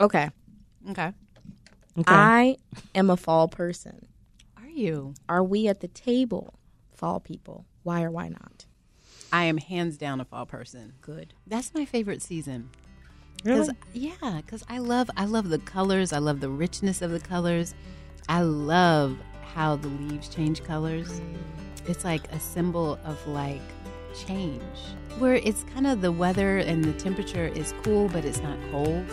Okay. 0.00 0.30
Okay. 0.90 1.12
Okay. 1.98 2.14
I 2.14 2.56
am 2.94 3.10
a 3.10 3.16
fall 3.16 3.48
person. 3.48 4.06
Are 4.56 4.68
you? 4.68 5.14
Are 5.28 5.42
we 5.44 5.68
at 5.68 5.80
the 5.80 5.88
table 5.88 6.54
fall 6.92 7.20
people? 7.20 7.66
Why 7.84 8.02
or 8.02 8.10
why 8.10 8.28
not? 8.28 8.66
I 9.32 9.44
am 9.44 9.58
hands 9.58 9.96
down 9.96 10.20
a 10.20 10.24
fall 10.24 10.46
person. 10.46 10.94
Good. 11.00 11.34
That's 11.46 11.74
my 11.74 11.84
favorite 11.84 12.22
season. 12.22 12.70
really? 13.44 13.66
Cause, 13.68 13.76
yeah, 13.92 14.40
because 14.44 14.64
I 14.68 14.78
love 14.78 15.10
I 15.16 15.24
love 15.26 15.48
the 15.48 15.58
colors. 15.58 16.12
I 16.12 16.18
love 16.18 16.40
the 16.40 16.50
richness 16.50 17.02
of 17.02 17.10
the 17.10 17.20
colors. 17.20 17.74
I 18.28 18.42
love 18.42 19.16
how 19.54 19.76
the 19.76 19.88
leaves 19.88 20.28
change 20.28 20.64
colors. 20.64 21.20
It's 21.86 22.04
like 22.04 22.30
a 22.32 22.40
symbol 22.40 22.98
of 23.04 23.24
like 23.28 23.60
change, 24.14 24.62
where 25.18 25.34
it's 25.34 25.64
kind 25.74 25.86
of 25.86 26.00
the 26.00 26.10
weather 26.12 26.58
and 26.58 26.82
the 26.84 26.92
temperature 26.94 27.46
is 27.48 27.74
cool, 27.82 28.08
but 28.08 28.24
it's 28.24 28.40
not 28.40 28.56
cold, 28.70 29.04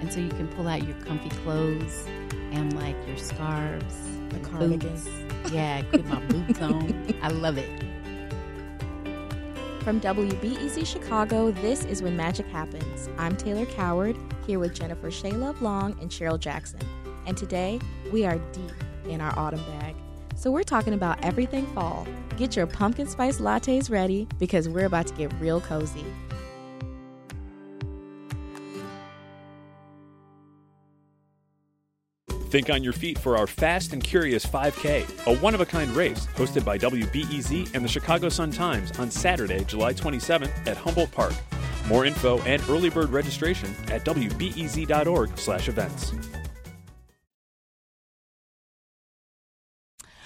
and 0.00 0.12
so 0.12 0.20
you 0.20 0.28
can 0.30 0.48
pull 0.48 0.66
out 0.68 0.82
your 0.86 0.96
comfy 0.98 1.28
clothes 1.30 2.06
and 2.52 2.74
like 2.76 2.96
your 3.06 3.16
scarves, 3.16 3.96
The 4.30 4.38
cardigans. 4.40 5.04
cardigan. 5.04 5.28
boots. 5.42 5.52
Yeah, 5.52 5.82
put 5.90 6.06
my 6.06 6.20
boots 6.26 6.60
on. 6.62 7.14
I 7.22 7.28
love 7.28 7.58
it. 7.58 7.68
From 9.82 9.98
WBEZ 10.00 10.84
Chicago, 10.86 11.50
this 11.52 11.84
is 11.86 12.02
When 12.02 12.14
Magic 12.16 12.46
Happens. 12.48 13.08
I'm 13.16 13.34
Taylor 13.36 13.64
Coward, 13.66 14.16
here 14.46 14.58
with 14.58 14.74
Jennifer 14.74 15.10
Shea 15.10 15.30
Love 15.32 15.62
Long 15.62 15.98
and 16.00 16.10
Cheryle 16.10 16.38
Jackson. 16.38 16.80
And 17.26 17.36
today, 17.36 17.80
we 18.12 18.26
are 18.26 18.36
deep 18.52 18.72
in 19.08 19.20
our 19.22 19.36
autumn 19.38 19.62
bag. 19.64 19.94
So 20.36 20.50
we're 20.50 20.64
talking 20.64 20.92
about 20.94 21.22
everything 21.24 21.66
fall. 21.74 22.06
Get 22.36 22.56
your 22.56 22.66
pumpkin 22.66 23.06
spice 23.06 23.38
lattes 23.40 23.90
ready 23.90 24.26
because 24.38 24.68
we're 24.68 24.86
about 24.86 25.06
to 25.08 25.14
get 25.14 25.32
real 25.40 25.60
cozy. 25.60 26.04
Think 32.50 32.68
on 32.68 32.82
your 32.82 32.92
feet 32.92 33.16
for 33.16 33.36
our 33.36 33.46
Fast 33.46 33.92
and 33.92 34.02
Curious 34.02 34.44
5K, 34.44 35.26
a 35.26 35.36
one 35.38 35.54
of 35.54 35.60
a 35.60 35.66
kind 35.66 35.88
race 35.92 36.26
hosted 36.34 36.64
by 36.64 36.76
WBEZ 36.78 37.74
and 37.74 37.84
the 37.84 37.88
Chicago 37.88 38.28
Sun 38.28 38.50
Times 38.50 38.90
on 38.98 39.08
Saturday, 39.10 39.62
July 39.64 39.94
27th 39.94 40.66
at 40.66 40.76
Humboldt 40.76 41.12
Park. 41.12 41.32
More 41.86 42.04
info 42.04 42.40
and 42.42 42.60
early 42.68 42.90
bird 42.90 43.10
registration 43.10 43.72
at 43.92 44.04
wbez.org/events. 44.04 46.12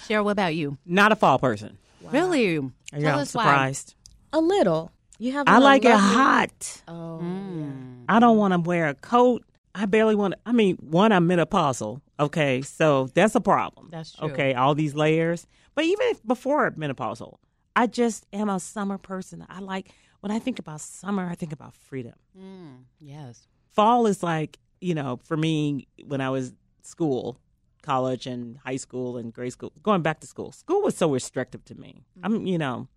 Cheryle, 0.09 0.25
what 0.25 0.31
about 0.33 0.55
you? 0.55 0.79
Not 0.87 1.13
a 1.13 1.17
fall 1.17 1.39
person. 1.39 1.77
Really? 2.11 2.55
Yeah, 2.55 2.61
Tell 3.01 3.15
I'm 3.17 3.21
us 3.21 3.35
why. 3.35 3.45
surprised. 3.45 3.95
A 4.33 4.41
little. 4.41 4.93
You 5.19 5.33
have 5.33 5.47
I 5.49 5.57
on 5.57 5.63
a 5.63 5.65
like 5.65 5.85
it 5.85 5.95
hot. 5.95 6.83
Oh, 6.89 7.21
Mm. 7.23 8.05
I 8.09 8.19
don't 8.19 8.37
want 8.37 8.53
to 8.53 8.59
wear 8.61 8.89
a 8.89 8.95
coat. 8.95 9.45
I 9.75 9.87
barely 9.87 10.15
want. 10.15 10.35
To, 10.35 10.41
I 10.47 10.53
mean, 10.53 10.77
one, 10.77 11.13
I'm 11.13 11.29
menopausal. 11.29 12.01
Okay, 12.19 12.63
so 12.63 13.09
that's 13.15 13.35
a 13.35 13.41
problem. 13.41 13.89
That's 13.91 14.13
true. 14.13 14.31
Okay, 14.31 14.55
all 14.55 14.75
these 14.75 14.95
layers. 14.95 15.47
But 15.75 15.85
even 15.85 16.07
if 16.09 16.25
before 16.25 16.71
menopausal, 16.73 17.39
I 17.75 17.87
just 17.87 18.27
am 18.33 18.49
a 18.49 18.61
summer 18.61 18.99
person. 18.99 19.45
I 19.49 19.61
like 19.61 19.91
when 20.21 20.31
I 20.31 20.39
think 20.39 20.59
about 20.59 20.81
summer, 20.81 21.29
I 21.29 21.35
think 21.35 21.53
about 21.53 21.75
freedom. 21.75 22.15
Mm, 22.39 22.85
yes. 23.01 23.47
Fall 23.73 24.07
is 24.07 24.23
like 24.23 24.59
you 24.81 24.95
know, 24.95 25.19
for 25.25 25.37
me 25.37 25.89
when 26.07 26.21
I 26.21 26.31
was 26.31 26.53
school, 26.83 27.41
college 27.83 28.27
and 28.27 28.59
high 28.59 28.77
school 28.77 29.17
and 29.17 29.33
grade 29.33 29.53
school, 29.53 29.73
going 29.83 30.03
back 30.03 30.21
to 30.21 30.27
school. 30.27 30.53
School 30.53 30.83
was 30.83 30.97
so 30.97 31.11
restrictive 31.11 31.65
to 31.67 31.75
me. 31.75 32.05
I'm 32.23 32.47
you 32.47 32.59
know, 32.59 32.89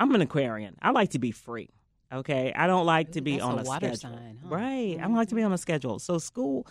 I'm 0.00 0.14
an 0.14 0.20
Aquarian. 0.20 0.76
I 0.82 0.90
like 0.90 1.10
to 1.10 1.18
be 1.18 1.30
free. 1.30 1.70
Okay, 2.12 2.52
I 2.56 2.66
don't 2.66 2.86
like 2.86 3.12
to 3.12 3.20
be 3.20 3.32
that's 3.32 3.44
on 3.44 3.58
a 3.58 3.62
a, 3.62 3.64
water 3.64 3.94
schedule. 3.94 4.16
sign, 4.16 4.40
huh? 4.42 4.48
Right, 4.48 4.96
I 4.98 5.02
don't 5.02 5.14
like 5.14 5.28
to 5.28 5.34
be 5.34 5.42
on 5.42 5.52
a 5.52 5.58
schedule. 5.58 5.98
So 5.98 6.18
school 6.18 6.66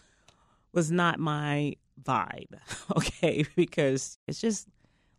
was 0.78 0.92
not 0.92 1.20
my 1.20 1.74
vibe. 2.02 2.54
Okay, 2.98 3.46
because 3.56 4.18
it's 4.28 4.40
just 4.40 4.68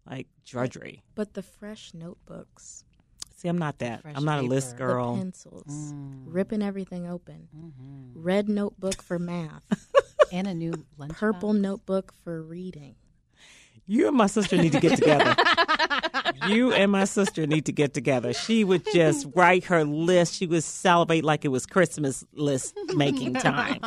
like 0.09 0.27
drudgery. 0.47 1.03
but 1.17 1.34
the 1.34 1.42
fresh 1.42 1.92
notebooks, 1.95 2.85
See, 3.36 3.46
I'm 3.48 3.58
not 3.58 3.79
that. 3.80 4.02
Fresh 4.02 4.17
I'm 4.17 4.24
not 4.24 4.39
a 4.39 4.42
list 4.42 4.77
girl. 4.77 5.14
the 5.14 5.20
pencils, 5.20 5.92
Mm. 5.92 6.23
ripping 6.27 6.63
everything 6.63 7.07
open. 7.08 7.48
Mhm. 7.55 8.11
Red 8.14 8.48
notebook 8.48 9.02
for 9.02 9.18
math, 9.18 9.63
And 10.33 10.47
a 10.47 10.55
new 10.55 10.73
lunch. 10.97 11.13
purple 11.14 11.52
notebook 11.52 12.13
for 12.24 12.41
reading. 12.42 12.95
You 13.86 14.08
and 14.08 14.17
my 14.17 14.27
sister 14.27 14.57
need 14.57 14.73
to 14.73 14.80
get 14.80 14.97
together. 14.97 15.35
you 16.48 16.73
and 16.73 16.91
my 16.92 17.05
sister 17.05 17.47
need 17.47 17.64
to 17.67 17.73
get 17.73 17.95
together. 17.95 18.33
She 18.35 18.63
would 18.64 18.85
just 18.92 19.27
write 19.35 19.64
her 19.64 19.83
list. 19.85 20.35
She 20.35 20.47
would 20.47 20.63
salivate 20.64 21.24
like 21.24 21.45
it 21.45 21.48
was 21.48 21.64
Christmas 21.67 22.24
list 22.35 22.74
making 22.95 23.35
time 23.35 23.80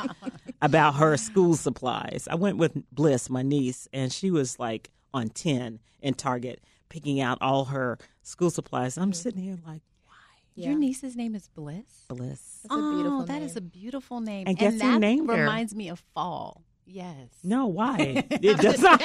about 0.61 0.95
her 0.95 1.17
school 1.17 1.55
supplies. 1.55 2.27
I 2.29 2.35
went 2.35 2.57
with 2.57 2.77
Bliss, 2.91 3.29
my 3.29 3.41
niece, 3.41 3.87
and 3.93 4.11
she 4.11 4.31
was 4.31 4.59
like 4.59 4.89
on 5.13 5.29
10 5.29 5.79
in 6.01 6.13
Target 6.13 6.61
picking 6.89 7.21
out 7.21 7.37
all 7.41 7.65
her 7.65 7.97
school 8.21 8.49
supplies. 8.49 8.97
I'm 8.97 9.05
mm-hmm. 9.05 9.13
sitting 9.13 9.41
here 9.41 9.57
like, 9.65 9.81
why 10.05 10.15
Your 10.55 10.77
niece's 10.77 11.15
name 11.15 11.35
is 11.35 11.47
Bliss. 11.47 12.05
Bliss. 12.09 12.59
That's 12.63 12.75
a 12.75 12.93
beautiful 12.93 13.21
oh, 13.21 13.25
that 13.25 13.33
name. 13.39 13.43
is 13.43 13.55
a 13.55 13.61
beautiful 13.61 14.21
name. 14.21 14.47
And 14.47 14.57
guess 14.57 14.73
who 14.73 14.79
that 14.79 14.99
named 14.99 15.29
her? 15.29 15.35
reminds 15.35 15.73
me 15.73 15.89
of 15.89 16.03
fall. 16.13 16.63
Yes. 16.85 17.29
No, 17.43 17.67
why? 17.67 18.25
It 18.31 18.57
does 18.57 18.81
not. 18.81 19.01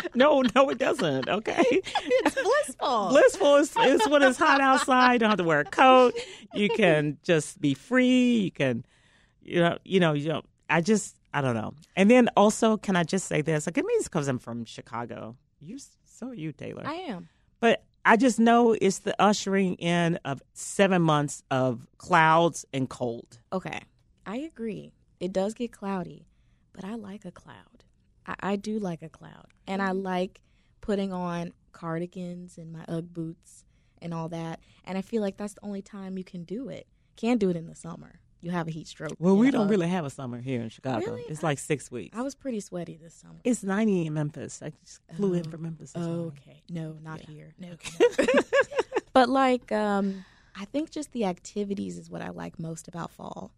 no, 0.14 0.42
no, 0.54 0.70
it 0.70 0.78
doesn't. 0.78 1.28
Okay. 1.28 1.64
It's 1.68 2.34
blissful. 2.34 3.08
blissful 3.10 3.56
is, 3.56 3.76
is 3.76 4.08
when 4.08 4.22
it's 4.22 4.38
hot 4.38 4.60
outside. 4.60 5.14
You 5.14 5.18
don't 5.20 5.30
have 5.30 5.38
to 5.38 5.44
wear 5.44 5.60
a 5.60 5.64
coat. 5.64 6.14
You 6.54 6.68
can 6.68 7.18
just 7.22 7.60
be 7.60 7.74
free. 7.74 8.38
You 8.38 8.50
can, 8.50 8.84
you 9.44 9.60
know, 9.60 9.78
you 9.84 10.00
know, 10.00 10.12
you 10.12 10.28
know. 10.28 10.42
I 10.68 10.80
just, 10.80 11.16
I 11.32 11.40
don't 11.40 11.54
know. 11.54 11.74
And 11.94 12.10
then 12.10 12.28
also, 12.36 12.76
can 12.76 12.96
I 12.96 13.04
just 13.04 13.26
say 13.26 13.42
this? 13.42 13.66
Like, 13.66 13.76
it 13.78 13.84
means 13.84 14.04
because 14.04 14.28
I'm 14.28 14.38
from 14.38 14.64
Chicago. 14.64 15.36
You, 15.60 15.78
so 16.04 16.28
are 16.28 16.34
you, 16.34 16.52
Taylor. 16.52 16.82
I 16.86 16.94
am. 16.94 17.28
but 17.60 17.84
I 18.04 18.16
just 18.16 18.38
know 18.38 18.72
it's 18.72 19.00
the 19.00 19.14
ushering 19.20 19.74
in 19.76 20.18
of 20.24 20.42
seven 20.52 21.02
months 21.02 21.42
of 21.50 21.86
clouds 21.98 22.66
and 22.72 22.88
cold. 22.88 23.38
Okay, 23.52 23.80
I 24.26 24.36
agree. 24.36 24.92
It 25.20 25.32
does 25.32 25.54
get 25.54 25.72
cloudy, 25.72 26.26
but 26.72 26.84
I 26.84 26.96
like 26.96 27.24
a 27.24 27.30
cloud. 27.30 27.84
I, 28.26 28.34
I 28.40 28.56
do 28.56 28.78
like 28.78 29.02
a 29.02 29.08
cloud, 29.08 29.46
and 29.66 29.80
I 29.80 29.88
mm-hmm. 29.88 30.02
like 30.02 30.40
putting 30.80 31.12
on 31.12 31.52
cardigans 31.72 32.58
and 32.58 32.72
my 32.72 32.84
UGG 32.88 33.14
boots 33.14 33.64
and 34.00 34.12
all 34.12 34.28
that. 34.28 34.60
And 34.84 34.98
I 34.98 35.02
feel 35.02 35.22
like 35.22 35.38
that's 35.38 35.54
the 35.54 35.64
only 35.64 35.82
time 35.82 36.18
you 36.18 36.24
can 36.24 36.44
do 36.44 36.68
it. 36.68 36.86
Can't 37.16 37.40
do 37.40 37.48
it 37.48 37.56
in 37.56 37.66
the 37.66 37.74
summer. 37.74 38.20
You 38.44 38.50
have 38.50 38.68
a 38.68 38.70
heat 38.70 38.86
stroke. 38.86 39.16
Well, 39.18 39.38
we 39.38 39.48
a 39.48 39.52
don't 39.52 39.68
really 39.68 39.88
have 39.88 40.04
a 40.04 40.10
summer 40.10 40.38
here 40.38 40.60
in 40.60 40.68
Chicago. 40.68 41.06
Really? 41.06 41.22
It's 41.30 41.42
like 41.42 41.58
six 41.58 41.90
weeks. 41.90 42.14
I 42.14 42.20
was 42.20 42.34
pretty 42.34 42.60
sweaty 42.60 42.98
this 43.02 43.14
summer. 43.14 43.36
It's 43.42 43.62
90 43.64 44.06
in 44.06 44.12
Memphis. 44.12 44.60
I 44.62 44.70
just 44.84 45.00
flew 45.16 45.32
in 45.32 45.46
Oh, 45.46 45.50
from 45.50 45.62
Memphis. 45.62 45.92
this 45.92 46.06
morning. 46.06 46.32
Okay, 46.42 46.62
no, 46.68 46.98
not 47.02 47.20
here. 47.20 47.54
No, 47.58 47.70
but 49.14 49.30
like, 49.30 49.72
um, 49.72 50.26
I 50.54 50.66
think 50.66 50.90
just 50.90 51.12
the 51.12 51.24
activities 51.24 51.96
is 51.96 52.10
what 52.10 52.20
I 52.20 52.28
like 52.28 52.58
most 52.58 52.86
about 52.86 53.10
fall. 53.10 53.50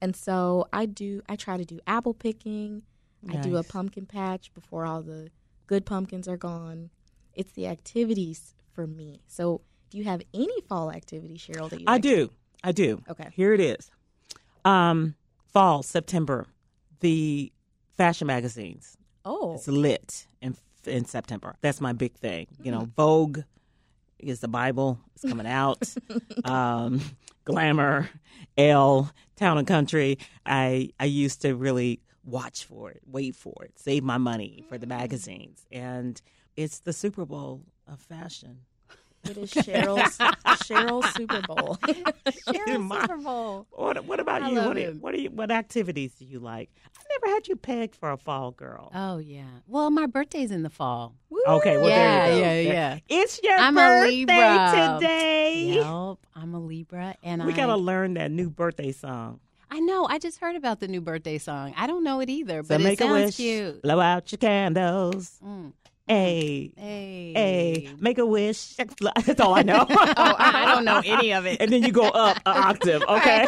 And 0.00 0.14
so 0.14 0.68
I 0.72 0.86
do. 0.86 1.20
I 1.28 1.34
try 1.34 1.56
to 1.56 1.64
do 1.64 1.80
apple 1.88 2.14
picking. 2.14 2.82
I 3.28 3.38
do 3.38 3.56
a 3.56 3.64
pumpkin 3.64 4.06
patch 4.06 4.54
before 4.54 4.86
all 4.86 5.02
the 5.02 5.30
good 5.66 5.84
pumpkins 5.84 6.28
are 6.28 6.36
gone. 6.36 6.90
It's 7.34 7.50
the 7.50 7.66
activities 7.66 8.54
for 8.70 8.86
me. 8.86 9.22
So, 9.26 9.62
do 9.90 9.98
you 9.98 10.04
have 10.04 10.22
any 10.32 10.60
fall 10.68 10.92
activity, 10.92 11.36
Cheryle? 11.36 11.68
That 11.70 11.80
you 11.80 11.86
I 11.88 11.94
like 11.94 12.02
to 12.02 12.08
do. 12.08 12.30
I 12.62 12.70
do. 12.70 13.02
Okay. 13.10 13.28
Here 13.32 13.52
it 13.52 13.60
is. 13.60 13.90
Um, 14.68 15.14
fall, 15.52 15.82
September, 15.82 16.46
the 17.00 17.52
fashion 17.96 18.26
magazines. 18.26 18.96
Oh, 19.24 19.54
It's 19.54 19.68
lit 19.68 20.26
in 20.40 20.56
in 20.86 21.04
September. 21.04 21.56
That's 21.60 21.80
my 21.80 21.92
big 21.92 22.14
thing. 22.14 22.46
You 22.62 22.70
know, 22.72 22.88
Vogue 22.96 23.40
is 24.18 24.40
the 24.40 24.48
Bible. 24.48 24.98
It's 25.14 25.24
coming 25.24 25.46
out. 25.62 25.82
um, 26.44 27.00
Glamour, 27.44 28.08
Elle, 28.56 29.10
Town 29.36 29.58
and 29.58 29.66
Country. 29.66 30.18
I 30.46 30.90
I 31.00 31.04
used 31.06 31.42
to 31.42 31.54
really 31.54 32.00
watch 32.24 32.64
for 32.64 32.90
it, 32.90 33.00
wait 33.06 33.34
for 33.34 33.54
it, 33.64 33.78
save 33.78 34.02
my 34.04 34.18
money 34.18 34.64
for 34.68 34.76
the 34.76 34.86
magazines, 34.86 35.64
and 35.72 36.20
it's 36.56 36.80
the 36.80 36.92
Super 36.92 37.24
Bowl 37.24 37.62
of 37.86 38.00
fashion. 38.00 38.60
It 39.28 39.36
is 39.38 39.52
Cheryle's 39.52 40.18
Cheryle's 40.64 41.12
Super 41.14 41.40
Bowl. 41.42 41.76
Cheryle 42.48 42.82
My- 42.86 43.00
Super 43.02 43.16
Bowl. 43.18 43.66
What 43.70 44.04
What 44.06 44.20
about 44.20 44.42
I 44.42 44.50
you? 44.50 44.56
What, 44.60 44.74
do 44.74 44.80
you- 44.82 44.98
what 45.00 45.14
are 45.14 45.18
you? 45.18 45.30
What 45.30 45.50
activities 45.50 46.12
do 46.14 46.24
you 46.24 46.38
like? 46.38 46.70
I 46.98 47.02
never 47.10 47.34
had 47.34 47.48
you 47.48 47.56
pegged 47.56 47.96
for 47.96 48.10
a 48.10 48.16
fall 48.16 48.50
girl. 48.52 48.90
Oh 48.94 49.18
yeah. 49.18 49.44
Well, 49.66 49.90
my 49.90 50.06
birthday's 50.06 50.50
in 50.50 50.62
the 50.62 50.70
fall. 50.70 51.14
okay, 51.46 51.76
well 51.76 51.88
Yeah, 51.88 52.26
there 52.28 52.34
you 52.34 52.40
go. 52.40 52.40
yeah, 52.40 52.52
There- 52.54 52.62
yeah. 52.62 52.98
It's 53.08 53.40
your 53.42 53.56
I'm 53.58 53.76
a 53.76 53.80
birthday 53.80 54.16
Libra. 54.16 54.96
today. 54.98 55.54
Yep, 55.74 56.16
I'm 56.36 56.54
a 56.54 56.60
Libra, 56.60 57.14
and 57.22 57.44
We 57.44 57.52
I 57.52 57.56
gotta 57.56 57.76
learn 57.76 58.14
that 58.14 58.30
new 58.30 58.50
birthday 58.50 58.92
song. 58.92 59.40
I 59.70 59.80
know. 59.80 60.06
I 60.06 60.18
just 60.18 60.38
heard 60.40 60.56
about 60.56 60.80
the 60.80 60.88
new 60.88 61.02
birthday 61.02 61.36
song. 61.36 61.74
I 61.76 61.86
don't 61.86 62.02
know 62.02 62.20
it 62.20 62.30
either, 62.30 62.62
So 62.62 62.68
but 62.68 62.80
make 62.80 63.00
it 63.00 63.04
a 63.04 63.06
sounds 63.08 63.24
wish, 63.26 63.36
cute. 63.36 63.82
blow 63.82 64.00
out 64.00 64.32
your 64.32 64.38
candles. 64.38 65.38
Mm. 65.44 65.72
A, 66.10 66.72
Hey. 66.76 67.32
A, 67.36 67.94
make 68.00 68.18
a 68.18 68.26
wish. 68.26 68.76
That's 68.76 69.40
all 69.40 69.54
I 69.54 69.62
know. 69.62 69.86
Oh, 70.20 70.34
I 70.38 70.64
I 70.64 70.74
don't 70.74 70.84
know 70.84 71.00
any 71.04 71.32
of 71.32 71.46
it. 71.46 71.60
and 71.60 71.72
then 71.72 71.82
you 71.82 71.92
go 71.92 72.08
up 72.08 72.36
an 72.46 72.56
octave, 72.56 73.02
okay? 73.08 73.46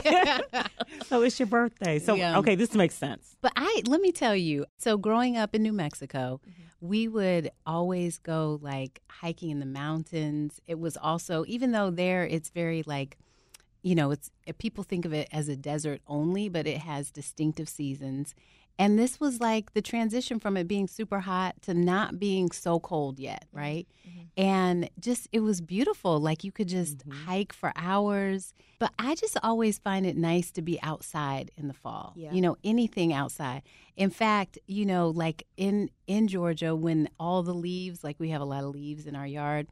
so 1.06 1.22
it's 1.22 1.38
your 1.38 1.46
birthday. 1.46 1.98
So, 1.98 2.14
Yeah. 2.14 2.38
okay, 2.38 2.54
this 2.54 2.74
makes 2.74 2.94
sense. 2.94 3.36
But 3.40 3.52
I 3.56 3.82
let 3.86 4.00
me 4.00 4.12
tell 4.12 4.36
you. 4.36 4.66
So 4.78 4.96
growing 4.96 5.36
up 5.36 5.54
in 5.54 5.62
New 5.62 5.72
Mexico, 5.72 6.40
mm-hmm. 6.48 6.86
we 6.86 7.08
would 7.08 7.50
always 7.66 8.18
go 8.18 8.58
like 8.62 9.00
hiking 9.10 9.50
in 9.50 9.58
the 9.60 9.66
mountains. 9.66 10.60
It 10.66 10.78
was 10.78 10.96
also 10.96 11.44
even 11.48 11.72
though 11.72 11.90
there 11.90 12.26
it's 12.26 12.50
very 12.50 12.82
like 12.86 13.16
you 13.82 13.94
know, 13.94 14.10
it's 14.10 14.30
people 14.58 14.84
think 14.84 15.04
of 15.06 15.12
it 15.14 15.26
as 15.32 15.48
a 15.48 15.56
desert 15.56 16.02
only, 16.06 16.48
but 16.48 16.66
it 16.66 16.78
has 16.78 17.10
distinctive 17.10 17.68
seasons. 17.68 18.34
And 18.78 18.98
this 18.98 19.20
was 19.20 19.40
like 19.40 19.74
the 19.74 19.82
transition 19.82 20.40
from 20.40 20.56
it 20.56 20.66
being 20.66 20.88
super 20.88 21.20
hot 21.20 21.60
to 21.62 21.74
not 21.74 22.18
being 22.18 22.50
so 22.50 22.80
cold 22.80 23.18
yet, 23.18 23.44
mm-hmm. 23.48 23.58
right? 23.58 23.88
Mm-hmm. 24.08 24.20
And 24.42 24.90
just 24.98 25.28
it 25.32 25.40
was 25.40 25.60
beautiful. 25.60 26.18
Like 26.18 26.44
you 26.44 26.52
could 26.52 26.68
just 26.68 26.98
mm-hmm. 26.98 27.26
hike 27.26 27.52
for 27.52 27.72
hours. 27.76 28.54
But 28.78 28.92
I 28.98 29.14
just 29.14 29.36
always 29.42 29.78
find 29.78 30.06
it 30.06 30.16
nice 30.16 30.50
to 30.52 30.62
be 30.62 30.80
outside 30.82 31.50
in 31.58 31.68
the 31.68 31.74
fall. 31.74 32.14
Yeah. 32.16 32.32
You 32.32 32.40
know, 32.40 32.56
anything 32.64 33.12
outside. 33.12 33.62
In 33.96 34.08
fact, 34.08 34.58
you 34.66 34.86
know, 34.86 35.10
like 35.10 35.46
in 35.58 35.90
in 36.06 36.26
Georgia 36.28 36.74
when 36.74 37.10
all 37.18 37.42
the 37.42 37.54
leaves, 37.54 38.02
like 38.02 38.18
we 38.18 38.30
have 38.30 38.40
a 38.40 38.46
lot 38.46 38.64
of 38.64 38.70
leaves 38.70 39.06
in 39.06 39.14
our 39.14 39.26
yard, 39.26 39.66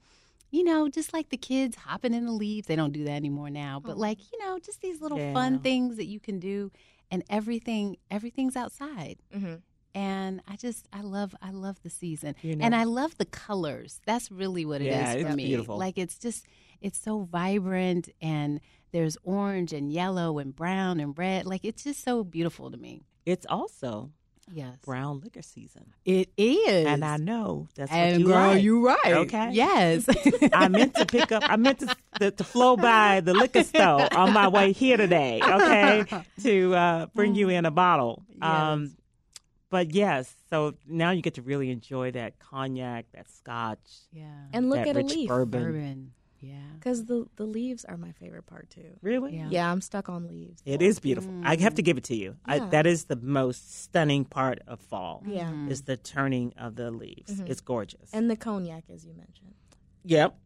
you 0.51 0.65
know, 0.65 0.89
just 0.89 1.15
like 1.15 1.31
the 1.31 1.37
kids 1.39 1.77
hopping 1.77 2.13
in 2.13 2.27
the 2.27 2.33
leaves. 2.33 2.67
They 2.67 2.77
don't 2.77 2.93
do 2.93 3.05
that 3.05 3.13
anymore 3.13 3.49
now, 3.49 3.81
but 3.83 3.97
oh. 3.97 4.01
like, 4.01 4.19
you 4.33 4.39
know, 4.45 4.59
just 4.59 4.83
these 4.83 5.01
little 5.01 5.19
Yeah. 5.19 5.33
fun 5.33 5.61
things 5.61 5.97
that 5.97 6.07
you 6.07 6.21
can 6.21 6.39
do 6.39 6.71
and 7.11 7.23
everything 7.31 7.97
everything's 8.11 8.57
outside. 8.57 9.17
Mm-hmm. 9.35 9.55
And 9.95 10.43
I 10.47 10.57
just 10.57 10.87
I 10.93 11.01
love 11.01 11.35
I 11.43 11.51
love 11.51 11.83
the 11.83 11.91
season. 11.91 12.35
You 12.43 12.57
know- 12.57 12.65
and 12.65 12.75
I 12.75 12.85
love 12.85 13.17
the 13.19 13.25
colors. 13.25 14.01
That's 14.07 14.31
really 14.31 14.65
what 14.65 14.81
it 14.81 14.87
is 14.87 14.91
Yeah, 14.95 15.13
for 15.13 15.19
it's 15.29 15.37
me. 15.37 15.47
beautiful. 15.47 15.79
Like 15.79 15.99
it's 15.99 16.19
just 16.19 16.47
it's 16.81 16.99
so 17.01 17.21
vibrant 17.21 18.09
and 18.23 18.61
there's 18.93 19.17
orange 19.25 19.73
and 19.73 19.91
yellow 19.93 20.39
and 20.39 20.55
brown 20.55 21.01
and 21.01 21.17
red. 21.19 21.47
Like 21.47 21.65
it's 21.65 21.83
just 21.85 22.05
so 22.05 22.23
beautiful 22.25 22.71
to 22.71 22.77
me. 22.77 23.03
It's 23.27 23.47
also 23.49 24.13
Yes. 24.53 24.77
brown 24.85 25.21
liquor 25.21 25.43
season. 25.43 25.93
It 26.05 26.31
is. 26.37 26.87
And 26.87 27.05
I 27.05 27.17
know 27.17 27.69
that's 27.75 27.91
what 27.91 27.99
and 27.99 28.21
you 28.21 28.27
girl, 28.27 28.49
like. 28.49 28.63
you 28.63 28.87
right. 28.87 29.13
Okay. 29.13 29.51
Yes. 29.53 30.07
I 30.53 30.69
meant 30.69 30.95
to 30.97 31.07
pick 31.07 31.33
up. 31.33 31.43
I 31.47 31.57
meant 31.57 31.81
to, 31.81 31.97
to 32.21 32.31
to 32.31 32.45
flow 32.45 32.77
by 32.77 33.21
the 33.21 33.35
liquor 33.35 33.65
store 33.65 34.09
on 34.15 34.33
my 34.33 34.49
way 34.49 34.73
here 34.73 34.97
today. 34.97 35.41
Okay, 35.43 36.05
to 36.43 36.75
uh, 36.75 37.07
bring 37.15 37.35
you 37.35 37.49
in 37.49 37.65
a 37.67 37.71
bottle. 37.71 38.23
Um, 38.41 38.97
but 39.71 39.95
yes, 39.95 40.33
so 40.51 40.75
now 40.87 41.11
you 41.11 41.21
get 41.23 41.35
to 41.35 41.43
really 41.43 41.71
enjoy 41.71 42.13
that 42.13 42.39
cognac, 42.39 43.07
that 43.13 43.31
Scotch, 43.31 43.79
yeah. 44.13 44.25
And 44.53 44.71
look 44.71 44.79
that 44.79 44.89
at 44.89 44.97
a 44.97 45.01
leaf. 45.07 45.29
bourbon. 45.29 45.63
Bourbon. 45.63 46.13
Yeah. 46.41 46.55
Because 46.75 47.05
the, 47.07 47.27
the 47.37 47.45
leaves 47.45 47.85
are 47.85 47.97
my 47.97 48.13
favorite 48.13 48.47
part 48.47 48.71
too. 48.71 48.97
Really, 49.03 49.37
Yeah. 49.37 49.49
Yeah, 49.51 49.73
I'm 49.73 49.81
stuck 49.81 50.09
on 50.09 50.29
leaves. 50.29 50.63
it 50.65 50.83
is 50.83 50.99
beautiful. 51.01 51.33
I 51.45 51.57
have 51.57 51.75
to 51.75 51.83
mm. 51.83 51.85
give 51.85 51.99
it 51.99 52.05
to 52.05 52.15
you. 52.15 52.37
I, 52.45 52.57
Yeah. 52.57 52.69
that 52.71 52.87
is 52.87 53.05
the 53.05 53.17
most 53.17 53.83
stunning 53.83 54.25
part 54.25 54.61
of 54.67 54.81
fall. 54.81 55.23
Yeah. 55.27 55.53
Is 55.69 55.83
the 55.83 55.97
turning 55.97 56.55
of 56.57 56.77
the 56.77 56.91
leaves. 56.91 57.33
Mm-hmm. 57.33 57.51
It's 57.51 57.61
gorgeous. 57.61 58.11
And 58.13 58.31
the 58.31 58.37
cognac, 58.37 58.85
as 58.93 59.05
you 59.05 59.15
mentioned. 59.15 59.55
yep, 60.05 60.37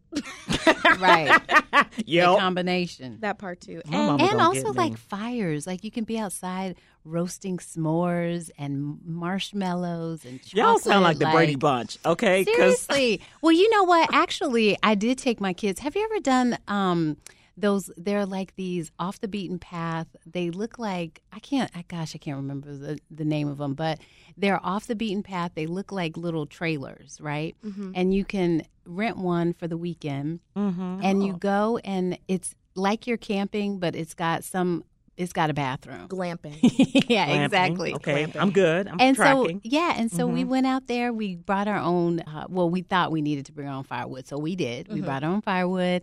Right. 0.98 1.40
The 1.72 1.86
yep. 2.06 2.38
combination. 2.38 3.18
That 3.20 3.38
part 3.38 3.60
too. 3.60 3.82
My 3.86 3.96
And 3.96 4.20
and 4.20 4.40
also 4.40 4.72
like 4.72 4.96
fires 4.96 5.66
like 5.66 5.84
you 5.84 5.90
can 5.90 6.04
be 6.04 6.18
outside 6.18 6.76
roasting 7.04 7.58
s'mores 7.58 8.50
and 8.58 8.98
marshmallows 9.04 10.24
and 10.24 10.40
chocolate, 10.42 10.56
Y'all 10.56 10.78
sound 10.78 11.02
like 11.02 11.18
the 11.18 11.26
Brady 11.26 11.56
Bunch, 11.56 11.98
okay? 12.04 12.44
seriously 12.44 13.20
well 13.40 13.52
you 13.52 13.68
know 13.70 13.82
what 13.84 14.08
actually 14.12 14.76
i 14.82 14.94
did 14.94 15.18
take 15.18 15.40
my 15.40 15.52
kids 15.52 15.80
have 15.80 15.96
you 15.96 16.04
ever 16.04 16.20
done 16.20 16.56
um 16.68 17.16
those 17.56 17.90
they're 17.96 18.24
like 18.26 18.54
these 18.56 18.90
off 18.98 19.20
the 19.20 19.28
beaten 19.28 19.58
path. 19.58 20.06
They 20.26 20.50
look 20.50 20.78
like 20.78 21.20
i 21.32 21.38
can't 21.38 21.70
I, 21.74 21.82
gosh 21.86 22.14
i 22.14 22.18
can't 22.18 22.36
remember 22.36 22.74
the, 22.74 22.98
the 23.10 23.24
name 23.24 23.48
of 23.48 23.58
them 23.58 23.74
but 23.74 23.98
they're 24.36 24.64
off 24.64 24.86
the 24.86 24.94
beaten 24.96 25.22
path. 25.22 25.52
They 25.54 25.66
look 25.66 25.92
like 25.92 26.16
little 26.16 26.46
trailers 26.46 27.18
right? 27.20 27.54
And 27.94 28.14
you 28.14 28.24
can 28.24 28.62
rent 28.86 29.16
one 29.18 29.52
for 29.52 29.68
the 29.68 29.76
weekend 29.76 30.40
Mhm. 30.56 31.00
and 31.04 31.24
you 31.24 31.34
go 31.34 31.78
and 31.84 32.18
it's 32.28 32.54
like 32.74 33.06
you're 33.06 33.18
camping 33.18 33.78
but 33.78 33.94
it's 33.94 34.14
got 34.14 34.44
some 34.44 34.84
it's 35.18 35.34
got 35.34 35.50
a 35.50 35.54
bathroom. 35.54 36.08
Glamping. 36.08 36.56
yeah 37.08 37.26
Glamping. 37.28 37.44
exactly. 37.44 37.94
Okay, 37.94 38.32
I'm 38.34 38.50
good. 38.50 38.88
I'm 38.88 38.96
and 38.98 39.14
tracking. 39.14 39.58
so 39.62 39.68
yeah 39.68 39.94
and 39.98 40.10
so 40.10 40.26
we 40.26 40.42
went 40.44 40.66
out 40.66 40.86
there. 40.86 41.12
We 41.12 41.36
brought 41.36 41.68
our 41.68 41.76
own 41.78 42.20
uh, 42.20 42.46
well 42.48 42.70
we 42.70 42.80
thought 42.80 43.12
we 43.12 43.20
needed 43.20 43.44
to 43.46 43.52
bring 43.52 43.68
our 43.68 43.74
own 43.74 43.84
firewood 43.84 44.26
so 44.26 44.38
we 44.38 44.56
did. 44.56 44.88
We 44.88 45.02
brought 45.02 45.22
our 45.22 45.30
own 45.30 45.42
firewood 45.42 46.02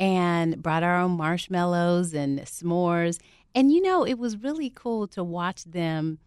and 0.00 0.60
brought 0.62 0.82
our 0.82 0.98
own 0.98 1.12
marshmallows 1.12 2.12
and 2.14 2.40
s'mores 2.40 3.18
and 3.54 3.70
you 3.72 3.80
know 3.82 4.04
it 4.04 4.18
was 4.18 4.36
really 4.38 4.70
cool 4.74 5.06
to 5.06 5.22
watch 5.22 5.62
them 5.64 6.18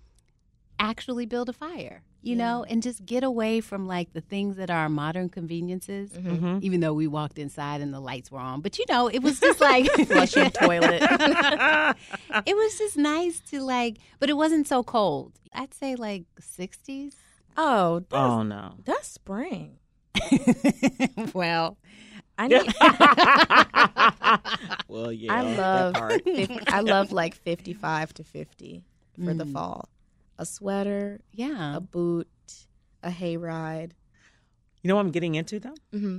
actually 0.79 1.25
build 1.25 1.49
a 1.49 1.53
fire 1.53 2.03
you 2.21 2.35
know 2.37 2.63
and 2.69 2.81
just 2.81 3.05
get 3.05 3.21
away 3.23 3.59
from 3.59 3.85
like 3.85 4.13
the 4.13 4.21
things 4.21 4.55
that 4.55 4.69
are 4.69 4.87
modern 4.89 5.27
conveniences 5.27 6.11
Mm-hmm. 6.11 6.59
even 6.61 6.79
though 6.79 6.93
we 6.93 7.07
walked 7.07 7.37
inside 7.39 7.81
and 7.81 7.93
the 7.93 7.99
lights 7.99 8.31
were 8.31 8.39
on 8.39 8.61
but 8.61 8.77
you 8.77 8.85
know 8.89 9.07
it 9.07 9.21
was 9.23 9.39
just 9.41 9.59
like 9.59 9.89
Flushing 10.07 10.49
toilet. 10.51 11.01
it 12.45 12.55
was 12.55 12.77
just 12.77 12.95
nice 12.97 13.39
to 13.51 13.61
like 13.61 13.97
but 14.19 14.29
it 14.29 14.37
wasn't 14.37 14.67
so 14.67 14.83
cold 14.83 15.33
i'd 15.53 15.73
say 15.73 15.95
like 15.95 16.23
60s 16.39 17.13
Oh, 17.55 18.03
oh 18.11 18.41
no. 18.41 18.73
that's 18.83 19.07
spring. 19.09 19.77
well 21.33 21.77
I 22.43 22.47
need. 22.47 22.73
well, 24.87 25.11
yeah. 25.11 25.33
I 25.33 25.43
that 25.43 25.57
love. 25.57 25.93
part. 25.93 26.23
50, 26.23 26.59
I 26.67 26.79
love 26.81 27.11
like 27.11 27.35
fifty-five 27.35 28.13
to 28.15 28.23
fifty 28.23 28.83
for 29.15 29.31
Mm. 29.33 29.37
the 29.37 29.45
fall. 29.45 29.89
A 30.39 30.45
sweater, 30.45 31.21
yeah 31.31 31.77
a 31.77 31.79
boot, 31.79 32.27
a 33.03 33.09
hayride. 33.09 33.91
You 34.81 34.87
know 34.89 34.95
what 34.95 35.01
I'm 35.05 35.11
getting 35.11 35.35
into 35.35 35.59
though? 35.59 35.75
Mm-hmm. 35.93 36.17